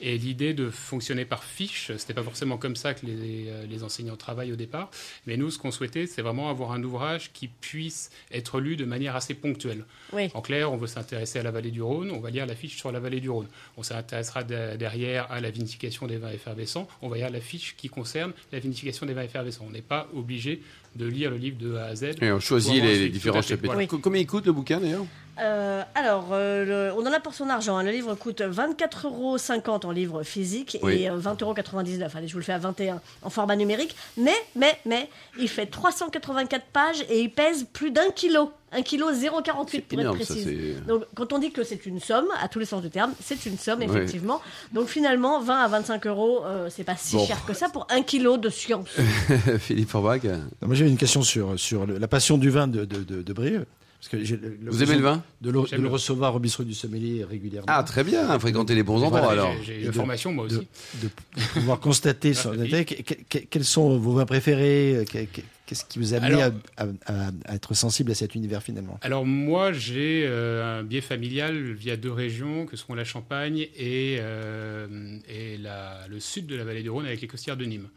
Et 0.00 0.18
l'idée 0.18 0.54
de 0.54 0.70
fonctionner 0.70 1.24
par 1.24 1.44
fiche, 1.44 1.90
c'était 1.96 2.14
pas 2.14 2.22
forcément 2.22 2.56
comme 2.56 2.76
ça 2.76 2.94
que 2.94 3.06
les, 3.06 3.46
euh, 3.48 3.66
les 3.66 3.82
enseignants 3.84 4.16
travaillent 4.16 4.52
au 4.52 4.56
départ, 4.56 4.90
mais 5.26 5.36
nous, 5.36 5.50
ce 5.50 5.58
qu'on 5.58 5.70
souhaitait, 5.70 6.06
c'est 6.06 6.22
vraiment 6.22 6.50
avoir 6.50 6.72
un 6.72 6.82
ouvrage 6.82 7.30
qui 7.32 7.48
puisse 7.48 8.10
être 8.32 8.60
lu 8.60 8.76
de 8.76 8.84
manière 8.84 9.16
assez 9.16 9.34
ponctuelle. 9.34 9.84
Oui. 10.12 10.28
En 10.34 10.40
clair, 10.40 10.72
on 10.72 10.76
veut 10.76 10.86
s'intéresser 10.86 11.38
à 11.38 11.42
la 11.42 11.50
vallée 11.50 11.70
du 11.70 11.82
Rhône, 11.82 12.10
on 12.10 12.20
va 12.20 12.30
lire 12.30 12.46
la 12.46 12.54
fiche 12.54 12.76
sur 12.76 12.92
la 12.92 13.00
vallée 13.00 13.20
du 13.20 13.30
Rhône. 13.30 13.48
On 13.76 13.82
s'intéressera 13.82 14.44
de- 14.44 14.76
derrière 14.76 15.30
à 15.30 15.40
la 15.40 15.50
vinification 15.50 16.06
des 16.06 16.16
vins 16.16 16.30
effervescents, 16.32 16.88
on 17.00 17.08
va 17.08 17.16
lire 17.16 17.30
la 17.30 17.40
fiche 17.40 17.74
qui 17.76 17.88
concerne 17.88 18.32
la 18.52 18.58
vinification 18.58 19.06
des 19.06 19.14
vins 19.14 19.22
effervescents. 19.22 19.64
On 19.66 19.72
n'est 19.72 19.82
pas 19.82 20.08
obligé 20.14 20.60
de 20.96 21.06
lire 21.06 21.30
le 21.30 21.36
livre 21.38 21.56
de 21.58 21.74
A 21.76 21.86
à 21.86 21.94
Z. 21.94 22.04
Et 22.20 22.30
on 22.32 22.40
choisit 22.40 22.82
les, 22.82 23.08
différents 23.08 23.40
chapitres. 23.42 23.72
voilà. 23.72 23.86
Combien 23.86 24.20
il 24.20 24.26
coûte 24.26 24.46
le 24.46 24.52
bouquin, 24.52 24.78
d'ailleurs? 24.80 25.06
Euh, 25.40 25.82
alors, 25.94 26.28
euh, 26.32 26.90
le- 26.90 26.94
on 27.00 27.06
en 27.06 27.12
a 27.12 27.18
pour 27.18 27.32
son 27.32 27.48
argent. 27.48 27.76
hein. 27.78 27.82
Le 27.82 27.90
livre 27.90 28.14
coûte 28.14 28.42
24,50 28.42 29.06
euros 29.06 29.38
en 29.84 29.90
livre 29.90 30.22
physique 30.24 30.76
Oui. 30.82 31.02
et 31.04 31.10
euh, 31.10 31.16
20,99 31.16 32.00
euros. 32.02 32.10
Allez, 32.16 32.28
je 32.28 32.32
vous 32.34 32.38
le 32.38 32.44
fais 32.44 32.52
à 32.52 32.58
21 32.58 33.00
en 33.22 33.30
format 33.30 33.56
numérique. 33.56 33.96
Mais, 34.18 34.34
mais, 34.56 34.78
mais, 34.84 35.08
il 35.38 35.48
fait 35.48 35.66
384 35.66 36.64
pages 36.72 37.02
et 37.08 37.20
il 37.22 37.30
pèse 37.30 37.64
plus 37.72 37.90
d'un 37.90 38.10
kilo. 38.14 38.52
Un 38.74 38.82
kilo 38.82 39.10
0,48 39.12 39.82
pour 39.82 40.00
énorme, 40.00 40.16
être 40.18 40.26
ça, 40.26 40.34
précise. 40.34 40.44
c'est- 40.44 40.86
Donc, 40.86 41.04
quand 41.14 41.32
on 41.32 41.38
dit 41.38 41.50
que 41.50 41.62
c'est 41.64 41.84
une 41.86 42.00
somme, 42.00 42.26
à 42.42 42.48
tous 42.48 42.58
les 42.58 42.64
sens 42.66 42.82
du 42.82 42.90
terme, 42.90 43.12
c'est 43.22 43.44
une 43.46 43.56
somme, 43.58 43.80
Ouais. 43.80 43.86
effectivement. 43.86 44.40
Donc, 44.72 44.88
finalement, 44.88 45.40
20 45.40 45.62
à 45.62 45.68
25 45.68 46.06
euros, 46.06 46.42
euh, 46.44 46.68
c'est 46.70 46.84
pas 46.84 46.96
si 46.96 47.16
Bon. 47.16 47.26
cher 47.26 47.42
que 47.46 47.54
ça 47.54 47.68
pour 47.70 47.86
un 47.90 48.02
kilo 48.02 48.36
de 48.38 48.48
science. 48.50 48.88
Philippe 49.60 49.88
Forbach 49.90 50.22
Moi, 50.62 50.74
j'avais 50.74 50.90
une 50.90 50.96
question 50.98 51.22
sur, 51.22 51.58
sur 51.58 51.86
le- 51.86 51.98
la 51.98 52.08
passion 52.08 52.38
du 52.38 52.50
vin 52.50 52.66
de, 52.66 52.84
de, 52.84 53.02
de, 53.02 53.22
de 53.22 53.32
Brieux. 53.32 53.66
Parce 54.02 54.10
que 54.10 54.24
j'ai 54.24 54.36
le- 54.36 54.58
Vous 54.68 54.82
aimez 54.82 54.96
le 54.96 55.02
vin 55.02 55.22
De 55.40 55.50
le, 55.52 55.60
de 55.62 55.66
J'aime 55.68 55.78
le 55.82 55.86
le- 55.86 55.92
recevoir 55.92 56.34
au 56.34 56.40
bistrot 56.40 56.64
du 56.64 56.74
sommelier 56.74 57.22
régulièrement. 57.22 57.66
Ah, 57.70 57.84
très 57.84 58.02
bien, 58.02 58.36
fréquenter 58.40 58.74
les 58.74 58.82
bons 58.82 59.00
endroits, 59.00 59.20
Voilà, 59.20 59.42
alors. 59.44 59.54
J'ai- 59.62 59.84
une 59.84 59.92
formation, 59.92 60.32
moi 60.32 60.46
aussi. 60.46 60.56
de- 60.56 61.02
de 61.06 61.08
pouvoir 61.54 61.78
constater 61.78 62.34
sur 62.34 62.50
que- 62.50 62.84
que- 63.28 63.38
quels 63.48 63.64
sont 63.64 63.96
vos 63.98 64.14
vins 64.14 64.26
préférés 64.26 65.04
que- 65.08 65.24
que- 65.26 65.40
Qu'est-ce 65.72 65.84
qui 65.86 65.98
vous 65.98 66.12
a 66.12 66.18
amené 66.18 66.42
Alors- 66.42 66.54
à, 66.76 66.84
à- 67.06 67.30
à 67.46 67.54
être 67.54 67.72
sensible 67.74 68.10
à 68.10 68.14
cet 68.14 68.34
univers 68.34 68.62
finalement 68.62 68.98
Alors 69.02 69.24
moi, 69.24 69.72
j'ai 69.72 70.24
euh, 70.26 70.80
un 70.80 70.82
biais 70.82 71.00
familial 71.00 71.72
via 71.72 71.96
deux 71.96 72.12
régions, 72.12 72.66
que 72.66 72.76
sont 72.76 72.94
la 72.94 73.04
Champagne 73.04 73.66
et, 73.76 74.18
euh, 74.20 75.16
et 75.28 75.56
la- 75.56 76.06
le 76.08 76.20
sud 76.20 76.46
de 76.46 76.56
la 76.56 76.64
vallée 76.64 76.82
du 76.82 76.90
Rhône 76.90 77.06
avec 77.06 77.20
les 77.22 77.26
costières 77.28 77.56
de 77.56 77.64
Nîmes. 77.64 77.88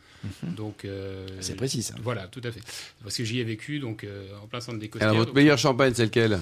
Donc 0.55 0.85
euh, 0.85 1.27
C'est 1.41 1.55
précis 1.55 1.83
ça. 1.83 1.93
Voilà, 2.01 2.27
tout 2.27 2.41
à 2.43 2.51
fait. 2.51 2.61
Parce 3.03 3.15
que 3.17 3.23
j'y 3.23 3.39
ai 3.39 3.43
vécu, 3.43 3.79
donc 3.79 4.03
euh, 4.03 4.25
en 4.41 4.47
plein 4.47 4.59
centre 4.61 4.79
des 4.79 4.87
costières. 4.89 5.09
Alors, 5.09 5.19
votre 5.19 5.29
donc- 5.31 5.35
meilleure 5.35 5.57
champagne, 5.57 5.93
c'est 5.95 6.05
lequel? 6.05 6.39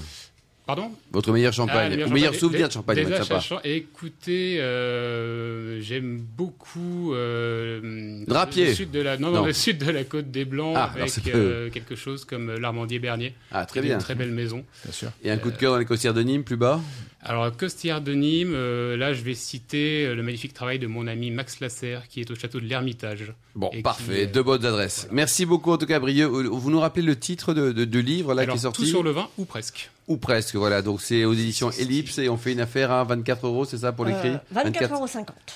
Pardon 0.65 0.91
Votre 1.12 1.32
meilleur 1.34 1.52
Ah, 1.54 1.56
champagne, 1.58 1.89
le 1.89 1.93
ou 1.93 1.97
meilleur 1.97 2.10
meilleur 2.13 2.34
champagne. 2.34 2.39
souvenir 2.39 2.67
de 2.69 2.73
champagne, 2.73 3.04
déjà, 3.06 3.39
cha- 3.41 3.60
Écoutez, 3.65 4.62
euh, 4.62 5.82
j'aime 5.82 6.19
beaucoup 6.38 7.13
euh, 7.13 8.23
Drapier. 8.28 8.67
le 8.67 8.73
sud 8.73 8.91
de 8.91 9.02
la 9.02 9.17
non, 9.17 9.32
non, 9.32 9.39
Non. 9.41 9.45
le 9.45 9.52
sud 9.54 9.78
de 9.86 9.91
la 9.91 10.04
côte 10.06 10.32
des 10.32 10.45
Blancs 10.45 10.73
Ah, 10.78 10.91
avec 10.95 11.12
euh, 11.36 11.69
quelque 11.69 11.95
chose 11.95 12.23
comme 12.23 12.56
l'Armandier 12.56 12.99
Bernier. 12.99 13.34
Ah, 13.52 13.65
très 13.65 13.82
bien. 13.82 13.95
Une 13.95 14.02
très 14.02 14.15
belle 14.15 14.32
maison. 14.32 14.63
Bien 14.86 14.93
sûr. 14.93 15.10
Et 15.23 15.32
un 15.32 15.38
coup 15.38 15.52
de 15.52 15.58
cœur 15.58 15.73
dans 15.73 15.80
les 15.80 15.86
costières 15.86 16.13
de 16.13 16.21
Nîmes, 16.23 16.43
plus 16.45 16.56
bas 16.58 16.80
Alors, 17.21 17.56
Costière 17.56 17.99
de 17.99 18.13
Nîmes, 18.13 18.54
euh, 18.54 18.95
là, 18.95 19.13
je 19.13 19.21
vais 19.21 19.34
citer 19.34 20.06
euh, 20.06 20.15
le 20.15 20.23
magnifique 20.23 20.54
travail 20.54 20.80
de 20.80 20.88
mon 20.88 21.08
ami 21.08 21.30
Max 21.32 21.60
Lasserre, 21.60 22.08
qui 22.08 22.21
est 22.21 22.32
au 22.32 22.36
château 22.36 22.60
de 22.62 22.65
l'Ermitage. 22.65 23.34
Bon, 23.56 23.69
qui, 23.69 23.82
parfait, 23.82 24.23
euh, 24.28 24.32
deux 24.32 24.43
bonnes 24.43 24.65
adresses. 24.65 25.08
Merci 25.12 25.45
beaucoup 25.45 25.71
en 25.71 25.78
tout 25.78 25.86
cas, 25.86 25.99
Brieux. 25.99 26.26
Vous 26.26 26.71
nous 26.71 26.80
rappelez 26.80 27.06
le 27.06 27.17
titre 27.17 27.54
de, 27.54 27.71
de, 27.73 27.84
de 27.86 27.99
livre 27.99 28.34
là 28.34 28.43
Alors, 28.43 28.56
qui 28.56 28.60
est 28.60 28.63
sorti 28.63 28.82
tout 28.84 28.88
sur 28.88 29.04
le 29.04 29.12
vin, 29.12 29.28
ou 29.38 29.43
presque. 29.45 29.89
Ou 30.08 30.18
presque, 30.18 30.56
voilà. 30.56 30.82
Donc 30.82 31.00
c'est 31.02 31.24
aux 31.24 31.34
éditions 31.34 31.72
Ellipse 31.72 32.18
et 32.18 32.28
on 32.28 32.36
fait 32.36 32.52
une 32.52 32.60
affaire 32.60 32.92
à 32.92 33.04
24 33.06 33.48
euros, 33.48 33.63
c'est 33.63 33.78
ça 33.78 33.94
pour 33.94 34.04
l'écrit 34.04 34.30
Euh, 34.32 34.38
24,50 34.54 34.92
euros. 34.94 35.08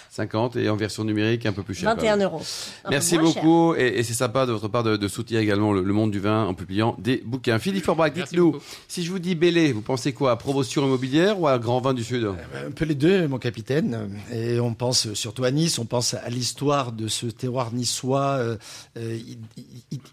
50 0.10 0.56
et 0.56 0.70
en 0.70 0.78
version 0.78 1.04
numérique 1.04 1.46
un 1.46 1.52
peu 1.52 1.64
plus 1.64 1.74
cher. 1.76 1.90
quand 1.90 1.96
21 1.98 2.16
même. 2.16 2.26
euros. 2.28 2.42
Merci 2.90 3.16
cher. 3.16 3.24
beaucoup 3.24 3.76
et, 3.76 4.00
et 4.00 4.04
c'est 4.04 4.14
sympa 4.14 4.46
de 4.46 4.54
votre 4.54 4.70
part 4.70 4.84
de, 4.84 4.96
de 4.96 5.08
soutenir 5.10 5.42
également 5.42 5.74
le, 5.74 5.82
le 5.84 5.94
monde 5.94 6.12
du 6.12 6.20
vin 6.22 6.46
en 6.46 6.54
publiant 6.54 6.96
des 6.98 7.22
bouquins. 7.26 7.60
Philippe 7.60 7.84
Forbrac, 7.84 8.14
dites-nous, 8.14 8.56
si 8.88 9.04
je 9.04 9.12
vous 9.12 9.20
dis 9.20 9.36
Bélé, 9.36 9.74
vous 9.74 9.82
pensez 9.82 10.14
quoi? 10.14 10.32
À 10.32 10.36
Promotion 10.38 10.86
immobilière 10.86 11.40
ou 11.40 11.48
à 11.48 11.60
Grand 11.60 11.82
Vin 11.82 11.94
du 11.94 12.04
Sud? 12.06 12.26
Un 12.66 12.72
peu 12.72 12.86
les 12.86 12.96
deux, 12.96 13.28
mon 13.28 13.40
capitaine. 13.40 14.10
Et 14.34 14.60
on 14.62 14.74
pense 14.74 15.14
surtout 15.14 15.44
à 15.44 15.52
Nice, 15.52 15.78
on 15.78 15.86
pense 15.86 16.14
à 16.14 16.30
l'histoire 16.30 16.94
de 16.94 17.08
ce 17.10 17.26
terroir 17.26 17.74
niçois, 17.74 18.38
euh, 18.40 18.58
euh, 18.98 19.18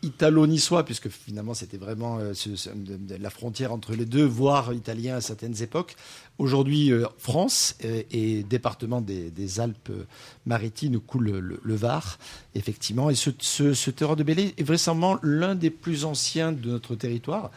italo-niçois, 0.02 0.84
puisque 0.84 1.08
finalement 1.08 1.54
c'était 1.54 1.76
vraiment 1.76 2.18
euh, 2.18 2.34
ce- 2.34 2.56
ce- 2.56 2.70
de- 2.70 2.96
de 2.96 3.22
la 3.22 3.30
frontière 3.30 3.72
entre 3.72 3.92
les 3.94 4.04
deux, 4.06 4.23
voire 4.24 4.72
italien 4.72 5.16
à 5.16 5.20
certaines 5.20 5.62
époques. 5.62 5.96
Aujourd'hui, 6.38 6.92
euh, 6.92 7.06
France 7.18 7.76
euh, 7.84 8.02
et 8.10 8.42
département 8.42 9.00
des, 9.00 9.60
Alpes-Maritimes 9.60 10.98
coule 10.98 11.30
le, 11.30 11.74
Var, 11.74 12.18
effectivement. 12.54 13.10
Et 13.10 13.14
ce, 13.14 13.30
ce, 13.40 13.90
de 13.90 14.22
Bélé 14.22 14.54
est 14.56 14.62
vraisemblablement 14.62 15.18
l'un 15.22 15.54
des 15.54 15.70
plus 15.70 16.04
anciens 16.04 16.52
de 16.52 16.70
notre 16.70 16.96
territoire 16.96 17.50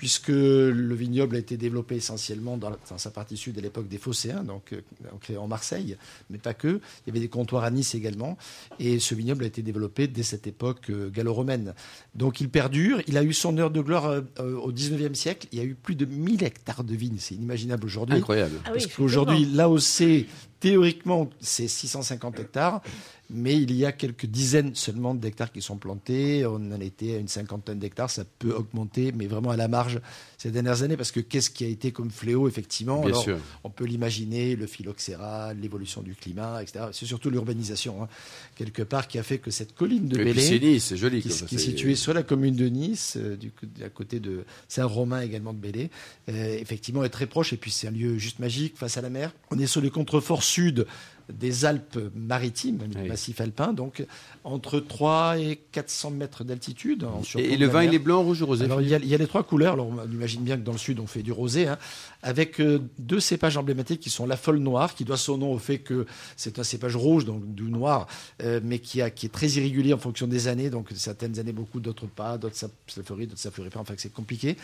puisque 0.00 0.28
le 0.28 0.94
vignoble 0.94 1.36
a 1.36 1.38
été 1.38 1.58
développé 1.58 1.96
essentiellement 1.96 2.56
dans, 2.56 2.72
sa 2.96 3.10
partie 3.10 3.36
sud 3.36 3.58
à 3.58 3.60
l'époque 3.60 3.86
des 3.86 3.98
Phocéens, 3.98 4.42
donc 4.44 4.72
euh, 4.72 4.80
créé 5.20 5.36
en 5.36 5.46
Marseille, 5.46 5.98
mais 6.30 6.38
pas 6.38 6.54
que. 6.54 6.68
Il 6.68 7.08
y 7.08 7.10
avait 7.10 7.20
des 7.20 7.28
comptoirs 7.28 7.64
à 7.64 7.70
Nice 7.70 7.94
également, 7.94 8.38
et 8.78 8.98
ce 8.98 9.14
vignoble 9.14 9.44
a 9.44 9.46
été 9.46 9.60
développé 9.60 10.08
dès 10.08 10.22
cette 10.22 10.46
époque 10.46 10.88
euh, 10.88 11.10
gallo-romaine. 11.10 11.74
Donc 12.14 12.40
il 12.40 12.48
perdure. 12.48 13.02
Il 13.08 13.18
a 13.18 13.22
eu 13.22 13.34
son 13.34 13.58
heure 13.58 13.70
de 13.70 13.82
gloire 13.82 14.06
euh, 14.08 14.22
au 14.38 14.72
19e 14.72 15.12
siècle. 15.12 15.48
Il 15.52 15.58
y 15.58 15.60
a 15.60 15.66
eu 15.66 15.74
plus 15.74 15.96
de 15.96 16.06
1000 16.06 16.44
hectares 16.44 16.82
de 16.82 16.94
vignes. 16.94 17.18
C'est 17.18 17.34
inimaginable 17.34 17.84
aujourd'hui. 17.84 18.16
Incroyable. 18.16 18.56
Ah 18.64 18.70
oui, 18.72 18.78
Parce 18.80 18.86
qu'aujourd'hui, 18.86 19.44
l'AOC, 19.44 20.24
théoriquement, 20.60 21.28
c'est 21.40 21.68
650 21.68 22.38
hectares, 22.38 22.82
mais 23.30 23.56
il 23.56 23.72
y 23.72 23.86
a 23.86 23.92
quelques 23.92 24.26
dizaines 24.26 24.74
seulement 24.74 25.14
d'hectares 25.14 25.52
qui 25.52 25.62
sont 25.62 25.76
plantés. 25.76 26.44
On 26.46 26.56
en 26.72 26.80
était 26.80 27.14
à 27.14 27.18
une 27.18 27.28
cinquantaine 27.28 27.78
d'hectares. 27.78 28.10
Ça 28.10 28.24
peut 28.38 28.52
augmenter, 28.52 29.12
mais 29.12 29.26
vraiment 29.26 29.50
à 29.50 29.56
la 29.56 29.68
marge 29.68 30.00
ces 30.36 30.50
dernières 30.50 30.82
années, 30.82 30.96
parce 30.96 31.12
que 31.12 31.20
qu'est-ce 31.20 31.50
qui 31.50 31.64
a 31.64 31.68
été 31.68 31.92
comme 31.92 32.10
fléau, 32.10 32.48
effectivement? 32.48 33.00
Bien 33.00 33.10
Alors, 33.10 33.22
sûr. 33.22 33.38
On 33.62 33.70
peut 33.70 33.84
l'imaginer, 33.84 34.56
le 34.56 34.66
phylloxéra, 34.66 35.54
l'évolution 35.54 36.02
du 36.02 36.14
climat, 36.14 36.62
etc. 36.62 36.86
C'est 36.92 37.06
surtout 37.06 37.30
l'urbanisation, 37.30 38.02
hein, 38.02 38.08
quelque 38.56 38.82
part, 38.82 39.06
qui 39.06 39.18
a 39.18 39.22
fait 39.22 39.38
que 39.38 39.50
cette 39.50 39.74
colline 39.74 40.08
de 40.08 40.16
c'est 40.16 40.24
Bélé, 40.24 40.60
Nice, 40.60 40.84
c'est 40.86 40.96
joli. 40.96 41.20
qui, 41.20 41.28
qui 41.28 41.54
est 41.54 41.58
située 41.58 41.94
sur 41.94 42.14
la 42.14 42.22
commune 42.22 42.56
de 42.56 42.66
Nice, 42.66 43.16
euh, 43.16 43.36
du, 43.36 43.52
à 43.84 43.90
côté 43.90 44.18
de 44.18 44.44
Saint-Romain 44.68 45.20
également 45.20 45.52
de 45.52 45.58
Bélé, 45.58 45.90
euh, 46.30 46.58
effectivement 46.58 47.04
est 47.04 47.10
très 47.10 47.26
proche. 47.26 47.52
Et 47.52 47.56
puis 47.56 47.70
c'est 47.70 47.88
un 47.88 47.92
lieu 47.92 48.18
juste 48.18 48.38
magique 48.38 48.76
face 48.76 48.96
à 48.96 49.02
la 49.02 49.10
mer. 49.10 49.32
On 49.50 49.58
est 49.58 49.66
sur 49.66 49.80
le 49.80 49.90
contrefort 49.90 50.42
sud 50.50 50.86
des 51.32 51.64
Alpes-Maritimes, 51.64 52.78
Oui. 52.96 53.08
massif 53.08 53.40
alpin, 53.40 53.72
donc 53.72 54.04
entre 54.44 54.80
3 54.80 55.38
et 55.38 55.60
400 55.72 56.10
mètres 56.10 56.44
d'altitude. 56.44 57.06
Et, 57.36 57.56
le 57.56 57.66
vin, 57.66 57.84
il 57.84 57.94
est 57.94 57.98
blanc, 57.98 58.22
rouge 58.22 58.42
ou 58.42 58.46
rosé 58.46 58.64
Alors, 58.64 58.80
il 58.80 58.88
y, 58.88 58.94
a, 58.94 58.98
il 58.98 59.06
y 59.06 59.14
a 59.14 59.18
les 59.18 59.26
trois 59.26 59.44
couleurs. 59.44 59.74
Alors, 59.74 59.88
on 59.88 60.10
imagine 60.10 60.42
bien 60.42 60.56
que 60.56 60.62
dans 60.62 60.72
le 60.72 60.78
sud, 60.78 60.98
on 60.98 61.06
fait 61.06 61.22
du 61.22 61.32
rosé, 61.32 61.68
hein, 61.68 61.78
avec 62.22 62.60
euh, 62.60 62.80
deux 62.98 63.20
cépages 63.20 63.56
emblématiques 63.56 64.00
qui 64.00 64.10
sont 64.10 64.26
la 64.26 64.36
folle 64.36 64.58
noire, 64.58 64.94
qui 64.94 65.04
doit 65.04 65.16
son 65.16 65.38
nom 65.38 65.52
au 65.52 65.58
fait 65.58 65.78
que 65.78 66.06
c'est 66.36 66.58
un 66.58 66.64
cépage 66.64 66.96
rouge, 66.96 67.24
donc 67.24 67.54
du 67.54 67.64
noir, 67.64 68.06
euh, 68.42 68.60
mais 68.62 68.78
qui, 68.78 69.00
est 69.00 69.32
très 69.32 69.48
irrégulier 69.48 69.92
en 69.92 69.98
fonction 69.98 70.26
des 70.26 70.48
années. 70.48 70.70
Donc, 70.70 70.88
certaines 70.94 71.38
années, 71.38 71.52
beaucoup, 71.52 71.80
d'autres 71.80 72.06
pas, 72.06 72.38
d'autres 72.38 72.56
ça, 72.56 72.68
ça 72.86 73.02
fleurit, 73.02 73.26
d'autres 73.26 73.40
ça 73.40 73.50
fleurit 73.50 73.70
pas. 73.70 73.80
Enfin, 73.80 73.94
c'est 73.96 74.12
compliqué. 74.12 74.56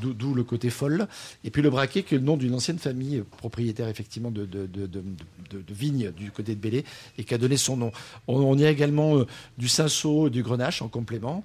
D'où 0.00 0.34
le 0.34 0.44
côté 0.44 0.70
folle. 0.70 1.06
Et 1.44 1.50
puis, 1.50 1.62
le 1.62 1.70
braquet, 1.70 2.02
qui 2.02 2.14
est 2.14 2.18
le 2.18 2.24
nom 2.24 2.36
d'une 2.36 2.54
ancienne 2.54 2.78
famille 2.78 3.18
euh, 3.18 3.26
propriétaire, 3.38 3.88
effectivement, 3.88 4.30
de, 4.30 4.48
vignes 5.68 6.10
du 6.12 6.30
côté 6.30 6.54
de 6.54 6.60
Bélé, 6.60 6.84
et 7.18 7.24
qui 7.24 7.34
a 7.34 7.38
donné 7.38 7.56
son 7.56 7.76
nom. 7.76 7.92
On, 8.26 8.56
y 8.56 8.64
a 8.64 8.70
également 8.70 9.24
du 9.58 9.68
cinsault 9.68 10.28
et 10.28 10.30
du 10.30 10.42
grenache 10.42 10.82
en 10.82 10.88
complément. 10.88 11.42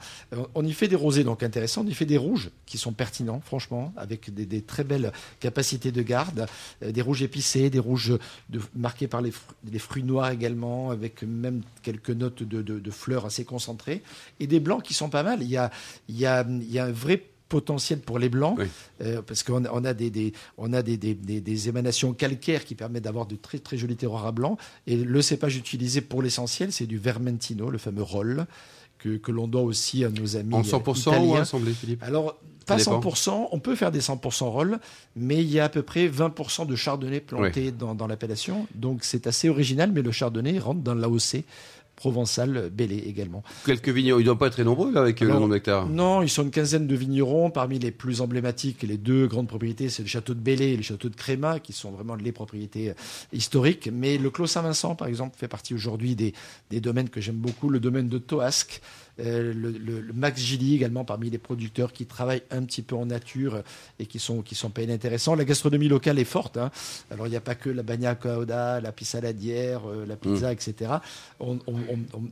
On 0.55 0.65
y 0.65 0.73
fait 0.73 0.87
des 0.87 0.95
rosés 0.95 1.23
donc 1.23 1.43
intéressants, 1.43 1.83
on 1.85 1.87
y 1.87 1.93
fait 1.93 2.05
des 2.05 2.17
rouges 2.17 2.51
qui 2.65 2.77
sont 2.77 2.93
pertinents, 2.93 3.41
franchement, 3.43 3.93
avec 3.97 4.33
des 4.33 4.61
très 4.61 4.83
belles 4.83 5.11
capacités 5.39 5.58
de 5.59 6.01
garde, 6.01 6.45
euh, 6.83 6.91
des 6.91 7.01
rouges 7.01 7.21
épicés, 7.21 7.69
des 7.69 7.79
rouges 7.79 8.13
de- 8.49 8.61
marqués 8.75 9.07
par 9.07 9.21
les, 9.21 9.31
fru- 9.31 9.53
les 9.71 9.79
fruits 9.79 10.03
noirs 10.03 10.31
également, 10.31 10.91
avec 10.91 11.23
même 11.23 11.61
quelques 11.83 12.09
notes 12.11 12.43
de, 12.43 12.61
de- 12.61 12.79
de 12.79 12.91
fleurs 12.91 13.25
assez 13.25 13.45
concentrées, 13.45 14.01
et 14.39 14.47
des 14.47 14.59
blancs 14.59 14.83
qui 14.83 14.93
sont 14.93 15.09
pas 15.09 15.23
mal. 15.23 15.41
Il 15.41 15.49
y 15.49 15.57
a, 15.57 15.71
il 16.07 16.17
y 16.17 16.25
a, 16.25 16.45
il 16.49 16.71
y 16.71 16.79
a 16.79 16.85
un 16.85 16.91
vrai 16.91 17.23
potentiel 17.49 17.99
pour 17.99 18.19
les 18.19 18.29
blancs 18.29 18.57
Oui. 18.59 18.65
euh, 19.01 19.21
parce 19.23 19.41
qu'on 19.41 19.65
a- 19.65 19.71
on 19.73 19.83
a 19.83 19.93
des, 19.95 20.11
des- 20.11 20.33
on 20.59 20.71
a 20.71 20.83
des, 20.83 20.97
des- 20.97 21.15
des- 21.15 21.41
des 21.41 21.67
émanations 21.67 22.13
calcaires 22.13 22.63
qui 22.63 22.75
permettent 22.75 23.05
d'avoir 23.05 23.25
de 23.25 23.35
très 23.35 23.57
très 23.57 23.75
jolis 23.75 23.95
terroirs 23.95 24.27
à 24.27 24.31
blanc 24.31 24.55
et 24.85 24.95
le 24.95 25.21
cépage 25.23 25.55
utilisé 25.57 26.01
pour 26.01 26.21
l'essentiel 26.21 26.71
c'est 26.71 26.85
du 26.85 26.99
Vermentino 26.99 27.71
le 27.71 27.79
fameux 27.79 28.03
roll 28.03 28.45
que, 28.99 29.17
que 29.17 29.31
l'on 29.31 29.47
doit 29.47 29.61
aussi 29.61 30.03
à 30.03 30.09
nos 30.09 30.35
amis 30.35 30.53
En 30.53 30.59
euh, 30.59 30.63
100% 30.63 30.87
ou 30.87 30.99
italiens. 30.99 31.41
assemblé, 31.41 31.73
Philippe? 31.73 32.03
Alors, 32.03 32.37
pas 32.65 32.75
dépend. 32.75 32.99
100%, 32.99 33.47
on 33.51 33.59
peut 33.59 33.75
faire 33.75 33.91
des 33.91 34.01
100% 34.01 34.43
roll, 34.43 34.79
mais 35.15 35.37
il 35.37 35.49
y 35.49 35.59
a 35.59 35.65
à 35.65 35.69
peu 35.69 35.81
près 35.81 36.07
20% 36.07 36.67
de 36.67 36.75
chardonnay 36.75 37.19
planté 37.19 37.71
dans, 37.71 37.95
dans 37.95 38.05
l'appellation. 38.05 38.67
Donc 38.75 39.03
c'est 39.03 39.25
assez 39.25 39.49
original, 39.49 39.91
mais 39.91 40.01
le 40.01 40.11
chardonnay 40.11 40.59
rentre 40.59 40.81
dans 40.81 40.93
l'AOC 40.93 41.43
provençal 41.99 42.69
Bélé 42.71 42.95
également. 42.95 43.43
Quelques 43.65 43.89
vignerons, 43.89 44.19
ils 44.19 44.21
ne 44.21 44.25
doivent 44.25 44.37
pas 44.37 44.47
être 44.47 44.53
très 44.53 44.63
nombreux 44.63 44.91
là, 44.93 45.01
avec 45.01 45.21
euh, 45.21 45.25
le 45.25 45.33
nombre 45.33 45.49
d'hectares. 45.49 45.87
Non, 45.89 46.21
ils 46.21 46.29
sont 46.29 46.43
une 46.43 46.49
quinzaine 46.49 46.87
de 46.87 46.95
vignerons. 46.95 47.51
Parmi 47.51 47.77
les 47.77 47.91
plus 47.91 48.21
emblématiques, 48.21 48.83
les 48.83 48.97
deux 48.97 49.27
grandes 49.27 49.47
propriétés, 49.47 49.89
c'est 49.89 50.01
le 50.01 50.07
château 50.07 50.33
de 50.33 50.39
Bélé 50.39 50.67
et 50.67 50.77
le 50.77 50.81
château 50.81 51.09
de 51.09 51.15
Créma, 51.15 51.59
qui 51.59 51.73
sont 51.73 51.91
vraiment 51.91 52.15
les 52.15 52.31
propriétés 52.31 52.91
euh, 52.91 52.93
historiques. 53.33 53.89
Mais 53.91 54.17
le 54.17 54.29
Clos 54.29 54.47
Saint-Vincent, 54.47 54.95
par 54.95 55.09
exemple, 55.09 55.37
fait 55.37 55.49
partie 55.49 55.73
aujourd'hui 55.73 56.15
des, 56.15 56.33
des 56.69 56.79
domaines 56.79 57.09
que 57.09 57.19
j'aime 57.19 57.35
beaucoup. 57.35 57.69
Le 57.69 57.81
domaine 57.81 58.07
de 58.07 58.17
Toasque, 58.17 58.81
le, 59.23 59.71
le- 59.71 59.99
le 60.01 60.13
Max 60.13 60.41
Gilly 60.41 60.75
également, 60.75 61.03
parmi 61.05 61.29
les 61.29 61.37
producteurs 61.37 61.91
qui 61.93 62.05
travaillent 62.05 62.43
un 62.51 62.63
petit 62.63 62.81
peu 62.81 62.95
en 62.95 63.05
nature 63.05 63.55
euh, 63.55 63.61
et 63.99 64.05
qui 64.05 64.19
sont, 64.19 64.41
qui 64.41 64.55
sont 64.55 64.69
pas 64.69 64.81
inintéressants. 64.81 65.35
La 65.35 65.45
gastronomie 65.45 65.87
locale 65.87 66.19
est 66.19 66.23
forte. 66.25 66.57
hein. 66.57 66.71
Alors, 67.11 67.27
il 67.27 67.31
n'y 67.31 67.35
a 67.35 67.41
pas 67.41 67.55
que 67.55 67.69
la 67.69 67.83
bagna 67.83 68.15
cauda, 68.15 68.79
la 68.81 68.91
pissaladière, 68.91 69.81
euh, 69.89 70.05
la 70.05 70.15
pizza, 70.15 70.51
etc. 70.51 70.91
On- 71.39 71.59
on- 71.67 71.75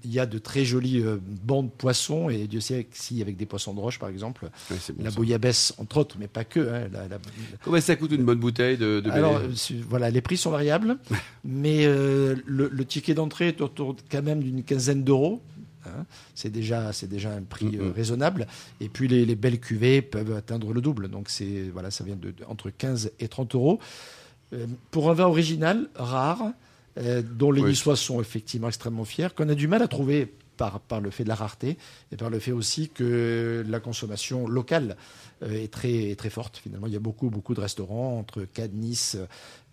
Il 0.04 0.12
y 0.14 0.20
a 0.20 0.26
de 0.26 0.38
très 0.38 0.66
jolis 0.66 1.02
euh, 1.02 1.18
bancs 1.44 1.66
de 1.66 1.72
poissons, 1.72 2.30
et 2.30 2.48
Dieu 2.48 2.60
sait 2.60 2.88
si, 2.92 3.22
avec 3.22 3.38
des 3.38 3.46
poissons 3.46 3.74
de 3.74 3.80
roche, 3.80 4.00
par 4.00 4.10
exemple, 4.10 4.50
bon, 4.70 4.76
la 5.04 5.10
ça. 5.10 5.16
bouillabaisse, 5.16 5.74
entre 5.78 5.98
autres, 5.98 6.16
mais 6.20 6.28
pas 6.28 6.44
que. 6.44 6.60
hein, 6.60 6.88
la- 6.92 7.08
la- 7.08 7.20
Combien 7.64 7.82
ça 7.82 7.96
coûte 7.96 8.12
une 8.12 8.24
bonne 8.24 8.40
bouteille 8.40 8.78
de, 8.78 9.00
de 9.00 9.10
alors, 9.12 9.38
euh, 9.38 9.50
voilà, 9.90 10.10
les 10.10 10.22
prix 10.22 10.38
sont 10.38 10.52
variables, 10.52 10.98
mais 11.44 11.86
euh, 11.86 12.36
le, 12.46 12.70
le 12.72 12.86
ticket 12.86 13.14
d'entrée 13.14 13.50
est 13.50 13.62
autour 13.62 13.96
quand 14.10 14.22
même 14.24 14.42
d'une 14.42 14.64
quinzaine 14.64 15.04
d'euros. 15.04 15.42
Hein. 15.88 16.06
C'est 16.36 16.50
déjà, 16.50 16.92
déjà 17.10 17.32
un 17.32 17.42
prix 17.44 17.78
euh, 17.78 17.86
Mhm. 17.86 17.92
raisonnable. 17.92 18.48
Et 18.82 18.90
puis 18.90 19.08
les, 19.08 19.26
les 19.26 19.36
belles 19.36 19.60
cuvées 19.60 20.02
peuvent 20.02 20.36
atteindre 20.36 20.74
le 20.74 20.82
double. 20.82 21.08
Donc 21.10 21.30
c'est 21.30 21.70
voilà, 21.74 21.92
ça 21.92 22.04
vient 22.04 22.16
de, 22.16 22.32
de- 22.32 22.44
entre 22.48 22.70
15 22.70 23.12
et 23.20 23.28
30 23.28 23.56
euros. 23.56 23.80
Euh, 24.54 24.66
pour 24.92 25.10
un 25.10 25.14
vin 25.14 25.26
original, 25.26 25.90
rare, 25.96 26.52
euh, 26.98 27.22
dont 27.22 27.52
les 27.52 27.62
Oui. 27.62 27.70
Niçois 27.72 27.96
sont 27.96 28.22
effectivement 28.22 28.68
extrêmement 28.70 29.06
fiers, 29.06 29.28
qu'on 29.36 29.50
a 29.50 29.56
du 29.56 29.68
mal 29.68 29.82
à 29.82 29.88
trouver 29.88 30.34
par, 30.56 30.80
par 30.80 31.02
le 31.02 31.12
fait 31.12 31.24
de 31.24 31.30
la 31.30 31.36
rareté 31.36 31.78
et 32.12 32.16
par 32.18 32.32
le 32.32 32.40
fait 32.40 32.52
aussi 32.52 32.90
que 32.90 33.64
la 33.68 33.80
consommation 33.80 34.48
locale 34.48 34.98
euh, 35.44 35.52
est 35.52 35.72
très, 35.72 35.94
est 36.12 36.16
très 36.16 36.32
forte. 36.32 36.58
Finalement, 36.58 36.88
il 36.88 36.94
y 36.94 36.96
a 36.96 37.00
beaucoup, 37.00 37.30
beaucoup 37.30 37.54
de 37.54 37.62
restaurants 37.62 38.18
entre 38.18 38.44
Cannes, 38.46 38.72
Nice 38.74 39.18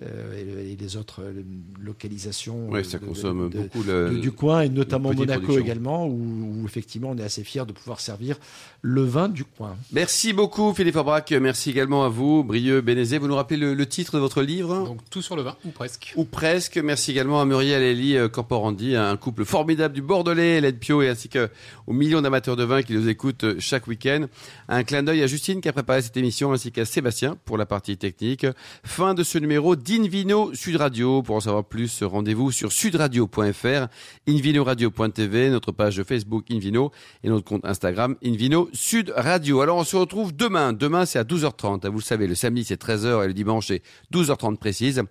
euh, 0.02 0.60
et, 0.72 0.76
les 0.76 0.96
autres 0.96 1.22
euh, 1.22 1.42
localisations 1.80 2.68
Oui, 2.70 2.84
ça 2.84 2.98
de- 2.98 3.04
consomme 3.06 3.48
de- 3.48 3.58
beaucoup 3.58 3.82
le, 3.82 4.10
du, 4.10 4.20
du 4.20 4.32
coin 4.32 4.62
et 4.62 4.68
notamment 4.68 5.12
Monaco 5.12 5.40
production. 5.42 5.64
également 5.64 6.06
où, 6.06 6.60
où 6.62 6.64
effectivement 6.64 7.10
on 7.10 7.18
est 7.18 7.22
assez 7.22 7.44
fier 7.44 7.64
de 7.66 7.72
pouvoir 7.72 8.00
servir 8.00 8.36
le 8.82 9.02
vin 9.04 9.28
du 9.28 9.44
coin. 9.44 9.76
Merci 9.92 10.32
beaucoup 10.32 10.74
Philippe 10.74 10.96
Aubrac, 10.96 11.30
merci 11.32 11.70
également 11.70 12.04
à 12.04 12.08
vous, 12.08 12.42
Brieux 12.44 12.80
Bénézé. 12.80 13.18
Vous 13.18 13.28
nous 13.28 13.34
rappelez 13.36 13.58
le, 13.58 13.74
le 13.74 13.86
titre 13.86 14.14
de 14.14 14.18
votre 14.20 14.42
livre? 14.42 14.84
Donc 14.84 14.98
tout 15.10 15.22
sur 15.22 15.36
le 15.36 15.42
vin, 15.42 15.56
ou 15.64 15.70
presque. 15.70 16.12
Ou 16.16 16.24
presque. 16.24 16.76
Merci 16.78 17.12
également 17.12 17.40
à 17.40 17.44
Muriel 17.44 17.82
et 17.82 17.92
Elie 17.92 18.16
euh, 18.16 18.28
Camporandi, 18.28 18.96
un 18.96 19.16
couple 19.16 19.44
formidable 19.44 19.94
du 19.94 20.02
Bordelais, 20.02 20.58
Hélène 20.58 20.76
Pio, 20.76 21.02
et 21.02 21.08
ainsi 21.08 21.28
que 21.28 21.48
aux 21.86 21.92
millions 21.92 22.20
d'amateurs 22.20 22.56
de 22.56 22.64
vin 22.64 22.82
qui 22.82 22.92
nous 22.94 23.08
écoutent 23.08 23.44
euh, 23.44 23.56
chaque 23.58 23.86
week-end. 23.86 24.26
Un 24.68 24.82
clin 24.84 25.02
d'œil 25.02 25.22
à 25.22 25.26
Justine 25.26 25.60
qui 25.60 25.68
a 25.68 25.72
préparé 25.72 26.02
cette 26.02 26.16
émission, 26.16 26.52
ainsi 26.52 26.72
qu'à 26.72 26.84
Sébastien 26.84 27.36
pour 27.44 27.56
la 27.56 27.66
partie 27.66 27.96
technique. 27.96 28.46
Fin 28.82 29.14
de 29.14 29.22
ce 29.22 29.38
numéro 29.38 29.76
d'Invino 29.84 30.54
Sud 30.54 30.76
Radio. 30.76 31.22
Pour 31.22 31.36
en 31.36 31.40
savoir 31.40 31.64
plus, 31.64 32.02
rendez-vous 32.02 32.50
sur 32.50 32.72
sudradio.fr, 32.72 33.86
invinoradio.tv, 34.26 35.50
notre 35.50 35.72
page 35.72 36.02
Facebook 36.04 36.46
Invino 36.50 36.90
et 37.22 37.28
notre 37.28 37.44
compte 37.44 37.64
Instagram 37.66 38.16
Invino 38.24 38.70
Sud 38.72 39.12
Radio. 39.14 39.60
Alors 39.60 39.76
on 39.76 39.84
se 39.84 39.96
retrouve 39.96 40.34
demain. 40.34 40.72
Demain 40.72 41.04
c'est 41.04 41.18
à 41.18 41.24
12h30. 41.24 41.86
Vous 41.88 41.98
le 41.98 42.02
savez, 42.02 42.26
le 42.26 42.34
samedi 42.34 42.64
c'est 42.64 42.80
13h 42.80 43.24
et 43.24 43.26
le 43.26 43.34
dimanche 43.34 43.66
c'est 43.66 43.82
12h30 44.12 44.56
précise. 44.56 45.02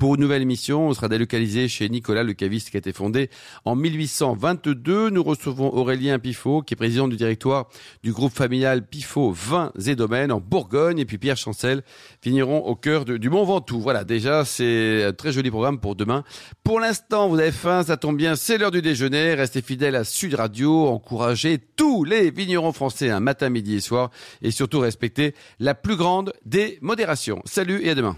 Pour 0.00 0.14
une 0.14 0.22
nouvelle 0.22 0.40
émission, 0.40 0.88
on 0.88 0.94
sera 0.94 1.08
délocalisé 1.08 1.68
chez 1.68 1.86
Nicolas 1.90 2.22
le 2.22 2.32
caviste 2.32 2.70
qui 2.70 2.78
a 2.78 2.78
été 2.78 2.90
fondé 2.90 3.28
en 3.66 3.76
1822. 3.76 5.10
Nous 5.10 5.22
recevons 5.22 5.74
Aurélien 5.74 6.18
Pifot, 6.18 6.62
qui 6.62 6.72
est 6.72 6.76
président 6.76 7.06
du 7.06 7.16
directoire 7.16 7.68
du 8.02 8.10
groupe 8.10 8.32
familial 8.32 8.86
Pifot 8.86 9.30
Vins 9.30 9.72
et 9.84 9.94
Domaines 9.96 10.32
en 10.32 10.40
Bourgogne. 10.40 10.98
Et 11.00 11.04
puis 11.04 11.18
Pierre 11.18 11.36
Chancel 11.36 11.82
finiront 12.22 12.60
au 12.60 12.76
cœur 12.76 13.04
du 13.04 13.28
Mont 13.28 13.44
Ventoux. 13.44 13.78
Voilà, 13.78 14.04
déjà, 14.04 14.46
c'est 14.46 15.04
un 15.04 15.12
très 15.12 15.32
joli 15.32 15.50
programme 15.50 15.78
pour 15.78 15.96
demain. 15.96 16.24
Pour 16.64 16.80
l'instant, 16.80 17.28
vous 17.28 17.38
avez 17.38 17.52
faim, 17.52 17.82
ça 17.82 17.98
tombe 17.98 18.16
bien, 18.16 18.36
c'est 18.36 18.56
l'heure 18.56 18.70
du 18.70 18.80
déjeuner. 18.80 19.34
Restez 19.34 19.60
fidèles 19.60 19.96
à 19.96 20.04
Sud 20.04 20.32
Radio, 20.32 20.86
encouragez 20.86 21.58
tous 21.58 22.04
les 22.04 22.30
vignerons 22.30 22.72
français 22.72 23.10
un 23.10 23.20
matin, 23.20 23.50
midi 23.50 23.74
et 23.74 23.80
soir. 23.80 24.10
Et 24.40 24.50
surtout, 24.50 24.78
respectez 24.78 25.34
la 25.58 25.74
plus 25.74 25.96
grande 25.96 26.32
des 26.46 26.78
modérations. 26.80 27.42
Salut 27.44 27.82
et 27.84 27.90
à 27.90 27.94
demain. 27.94 28.16